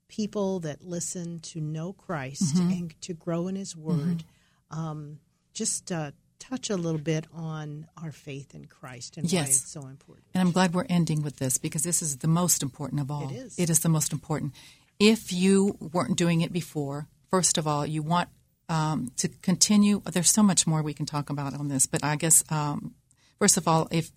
people 0.09 0.61
that 0.61 0.83
listen 0.83 1.39
to 1.39 1.61
know 1.61 1.93
Christ 1.93 2.57
and 2.59 2.95
to 3.03 3.15
grow 3.15 3.49
in 3.49 3.57
His 3.57 3.77
Word. 3.77 4.25
Um, 4.71 5.19
just 5.53 5.91
uh, 5.93 6.13
touch 6.39 6.71
a 6.71 6.77
little 6.77 7.01
bit 7.01 7.27
on 7.35 7.87
our 8.03 8.13
faith 8.13 8.55
in 8.55 8.65
Christ 8.67 9.17
and 9.17 9.31
Yes. 9.31 9.43
why 9.47 9.51
it's 9.51 9.71
so 9.71 9.81
important. 9.87 10.27
And 10.35 10.41
I'm 10.41 10.53
glad 10.53 10.75
we're 10.75 10.87
ending 10.89 11.23
with 11.23 11.37
this 11.37 11.59
because 11.59 11.83
this 11.83 12.03
is 12.03 12.19
the 12.19 12.29
most 12.29 12.63
important 12.63 13.01
of 13.01 13.11
all. 13.11 13.31
It 13.31 13.35
is. 13.37 13.59
It 13.59 13.71
is 13.71 13.81
the 13.81 13.89
most 13.89 14.13
important. 14.13 14.55
If 14.99 15.33
you 15.33 15.77
weren't 15.81 16.17
doing 16.17 16.41
it 16.41 16.53
before, 16.53 17.09
first 17.31 17.57
of 17.59 17.67
all, 17.67 17.87
you 17.87 18.03
want 18.03 18.29
um, 18.71 19.11
to 19.17 19.29
continue. 19.29 20.01
There's 20.11 20.31
so 20.31 20.43
much 20.43 20.67
more 20.67 20.83
we 20.83 20.95
can 20.95 21.05
talk 21.05 21.29
about 21.29 21.53
on 21.53 21.69
this, 21.69 21.87
but 21.87 22.03
I 22.03 22.17
guess 22.17 22.45
um, 22.51 22.95
first 23.39 23.57
of 23.57 23.69
all, 23.69 23.89
if 23.91 24.13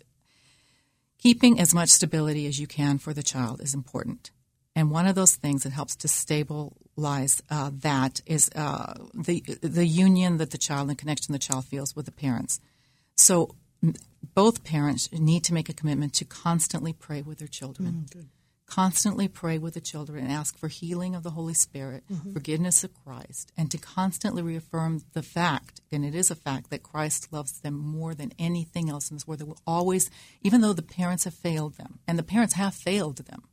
keeping 1.17 1.59
as 1.59 1.73
much 1.73 1.89
stability 1.89 2.45
as 2.47 2.59
you 2.59 2.67
can 2.67 2.97
for 2.97 3.13
the 3.13 3.23
child 3.23 3.61
is 3.61 3.73
important. 3.73 4.31
And 4.75 4.91
one 4.91 5.07
of 5.07 5.15
those 5.15 5.35
things 5.35 5.63
that 5.63 5.71
helps 5.71 5.95
to 5.97 6.07
stabilize 6.07 7.41
uh, 7.49 7.71
that 7.81 8.21
is 8.25 8.49
uh, 8.55 8.93
the 9.13 9.41
the 9.61 9.85
union 9.85 10.37
that 10.37 10.51
the 10.51 10.57
child 10.57 10.89
and 10.89 10.97
connection 10.97 11.31
the 11.31 11.39
child 11.39 11.65
feels 11.65 11.95
with 11.95 12.05
the 12.05 12.11
parents. 12.11 12.59
So 13.15 13.55
both 14.33 14.63
parents 14.63 15.11
need 15.11 15.43
to 15.43 15.53
make 15.53 15.69
a 15.69 15.73
commitment 15.73 16.13
to 16.15 16.25
constantly 16.25 16.93
pray 16.93 17.21
with 17.21 17.37
their 17.39 17.47
children. 17.47 18.07
Constantly 18.73 19.27
pray 19.27 19.59
with 19.59 19.75
the 19.75 19.79
children 19.79 20.23
and 20.23 20.33
ask 20.33 20.57
for 20.57 20.67
healing 20.67 21.13
of 21.13 21.21
the 21.21 21.29
Holy 21.29 21.53
Spirit, 21.53 22.03
mm-hmm. 22.11 22.33
forgiveness 22.33 22.83
of 22.83 22.89
Christ, 23.05 23.51
and 23.55 23.69
to 23.69 23.77
constantly 23.77 24.41
reaffirm 24.41 25.03
the 25.13 25.21
fact, 25.21 25.81
and 25.91 26.03
it 26.03 26.15
is 26.15 26.31
a 26.31 26.35
fact, 26.35 26.71
that 26.71 26.81
Christ 26.81 27.31
loves 27.31 27.59
them 27.59 27.75
more 27.75 28.15
than 28.15 28.33
anything 28.39 28.89
else 28.89 29.11
in 29.11 29.15
this 29.15 29.27
world. 29.27 29.41
They 29.41 29.45
will 29.45 29.61
always, 29.67 30.09
even 30.41 30.61
though 30.61 30.73
the 30.73 30.81
parents 30.81 31.25
have 31.25 31.35
failed 31.35 31.75
them, 31.77 31.99
and 32.07 32.17
the 32.17 32.23
parents 32.23 32.55
have 32.55 32.73
failed 32.73 33.17
them, 33.17 33.43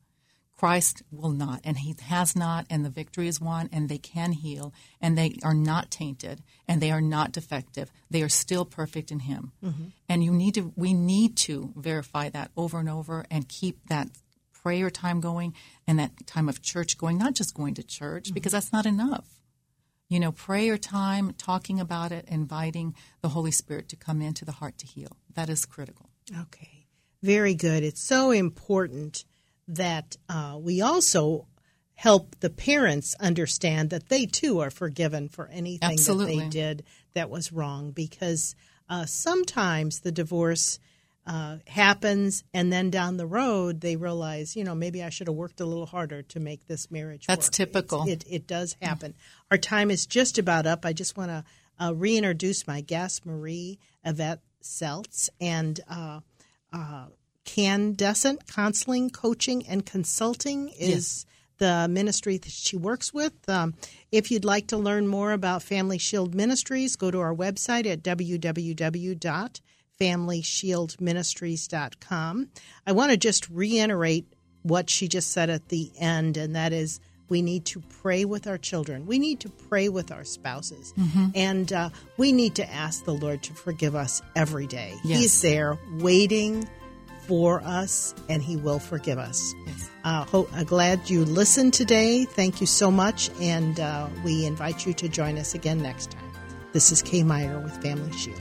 Christ 0.56 1.02
will 1.10 1.32
not, 1.32 1.60
and 1.64 1.76
He 1.76 1.94
has 2.00 2.34
not, 2.34 2.64
and 2.70 2.82
the 2.82 2.88
victory 2.88 3.28
is 3.28 3.42
won, 3.42 3.68
and 3.70 3.90
they 3.90 3.98
can 3.98 4.32
heal, 4.32 4.72
and 5.02 5.18
they 5.18 5.36
are 5.42 5.52
not 5.52 5.90
tainted, 5.90 6.42
and 6.66 6.80
they 6.80 6.90
are 6.90 7.02
not 7.02 7.32
defective. 7.32 7.90
They 8.08 8.22
are 8.22 8.30
still 8.30 8.64
perfect 8.64 9.10
in 9.10 9.20
Him, 9.20 9.52
mm-hmm. 9.62 9.84
and 10.08 10.24
you 10.24 10.32
need 10.32 10.54
to. 10.54 10.72
We 10.76 10.94
need 10.94 11.36
to 11.38 11.74
verify 11.76 12.30
that 12.30 12.52
over 12.56 12.78
and 12.78 12.88
over, 12.88 13.26
and 13.30 13.46
keep 13.46 13.86
that 13.88 14.08
prayer 14.62 14.90
time 14.90 15.20
going, 15.20 15.54
and 15.86 15.98
that 15.98 16.26
time 16.26 16.48
of 16.48 16.62
church 16.62 16.98
going. 16.98 17.18
Not 17.18 17.34
just 17.34 17.54
going 17.54 17.74
to 17.74 17.82
church 17.82 18.32
because 18.32 18.52
that's 18.52 18.72
not 18.72 18.86
enough. 18.86 19.26
You 20.08 20.18
know, 20.18 20.32
prayer 20.32 20.76
time, 20.76 21.34
talking 21.38 21.78
about 21.78 22.10
it, 22.10 22.24
inviting 22.26 22.94
the 23.22 23.28
Holy 23.28 23.52
Spirit 23.52 23.88
to 23.90 23.96
come 23.96 24.20
into 24.20 24.44
the 24.44 24.52
heart 24.52 24.76
to 24.78 24.86
heal. 24.86 25.16
That 25.34 25.48
is 25.48 25.64
critical. 25.64 26.10
Okay, 26.36 26.86
very 27.22 27.54
good. 27.54 27.84
It's 27.84 28.02
so 28.02 28.32
important 28.32 29.24
that 29.68 30.16
uh, 30.28 30.58
we 30.60 30.80
also 30.80 31.46
help 31.94 32.34
the 32.40 32.50
parents 32.50 33.14
understand 33.20 33.90
that 33.90 34.08
they 34.08 34.24
too 34.26 34.58
are 34.60 34.70
forgiven 34.70 35.28
for 35.28 35.46
anything 35.48 35.96
that 35.96 36.26
they 36.26 36.48
did 36.48 36.82
that 37.14 37.28
was 37.28 37.52
wrong 37.52 37.90
because 37.90 38.54
uh, 38.88 39.04
sometimes 39.04 40.00
the 40.00 40.10
divorce 40.10 40.78
uh, 41.26 41.56
happens 41.66 42.42
and 42.54 42.72
then 42.72 42.90
down 42.90 43.16
the 43.16 43.26
road 43.26 43.80
they 43.80 43.96
realize 43.96 44.56
you 44.56 44.64
know 44.64 44.74
maybe 44.74 45.02
i 45.02 45.10
should 45.10 45.26
have 45.26 45.36
worked 45.36 45.60
a 45.60 45.66
little 45.66 45.86
harder 45.86 46.22
to 46.22 46.40
make 46.40 46.66
this 46.66 46.90
marriage 46.90 47.26
That's 47.26 47.46
work. 47.46 47.52
typical. 47.52 48.08
It, 48.08 48.24
it 48.28 48.46
does 48.46 48.76
happen 48.80 49.14
our 49.50 49.58
time 49.58 49.90
is 49.90 50.06
just 50.06 50.38
about 50.38 50.66
up 50.66 50.84
i 50.86 50.92
just 50.92 51.16
want 51.16 51.30
to 51.30 51.44
uh, 51.78 51.92
reintroduce 51.94 52.66
my 52.66 52.80
guest 52.80 53.26
marie 53.26 53.78
yvette 54.04 54.40
seltz 54.62 55.28
and 55.40 55.80
uh, 55.88 56.20
Candescent 57.44 58.46
Counseling, 58.46 59.10
Coaching, 59.10 59.66
and 59.66 59.84
Consulting 59.84 60.68
is 60.68 61.26
the 61.58 61.88
ministry 61.90 62.38
that 62.38 62.50
she 62.50 62.76
works 62.76 63.12
with. 63.12 63.32
Um, 63.48 63.74
if 64.12 64.30
you'd 64.30 64.44
like 64.44 64.68
to 64.68 64.76
learn 64.76 65.08
more 65.08 65.32
about 65.32 65.62
Family 65.62 65.98
Shield 65.98 66.32
Ministries, 66.32 66.94
go 66.94 67.10
to 67.10 67.18
our 67.18 67.34
website 67.34 67.86
at 67.86 68.04
www.familyshieldministries.com. 70.00 72.48
I 72.86 72.92
want 72.92 73.10
to 73.12 73.16
just 73.16 73.48
reiterate 73.50 74.26
what 74.62 74.90
she 74.90 75.08
just 75.08 75.32
said 75.32 75.50
at 75.50 75.68
the 75.68 75.90
end, 75.98 76.36
and 76.36 76.54
that 76.56 76.72
is 76.72 77.00
we 77.28 77.42
need 77.42 77.64
to 77.66 77.80
pray 78.02 78.24
with 78.24 78.46
our 78.46 78.58
children. 78.58 79.06
We 79.06 79.18
need 79.18 79.40
to 79.40 79.48
pray 79.48 79.88
with 79.88 80.10
our 80.10 80.24
spouses. 80.24 80.92
And 81.34 81.72
uh, 81.72 81.90
we 82.16 82.32
need 82.32 82.56
to 82.56 82.72
ask 82.72 83.04
the 83.04 83.14
Lord 83.14 83.42
to 83.44 83.54
forgive 83.54 83.94
us 83.94 84.20
every 84.34 84.66
day. 84.66 84.94
Yes. 85.04 85.18
He's 85.20 85.42
there 85.42 85.78
waiting 85.98 86.68
for 87.28 87.60
us, 87.62 88.14
and 88.28 88.42
He 88.42 88.56
will 88.56 88.80
forgive 88.80 89.18
us. 89.18 89.54
Yes. 89.66 89.90
Uh, 90.02 90.24
ho- 90.24 90.48
uh, 90.54 90.64
glad 90.64 91.08
you 91.08 91.24
listened 91.24 91.72
today. 91.72 92.24
Thank 92.24 92.60
you 92.60 92.66
so 92.66 92.90
much, 92.90 93.30
and 93.40 93.78
uh, 93.78 94.08
we 94.24 94.44
invite 94.44 94.84
you 94.84 94.92
to 94.94 95.08
join 95.08 95.38
us 95.38 95.54
again 95.54 95.80
next 95.80 96.10
time. 96.10 96.24
This 96.72 96.90
is 96.90 97.02
Kay 97.02 97.22
Meyer 97.22 97.60
with 97.60 97.80
Family 97.82 98.10
Shield. 98.12 98.40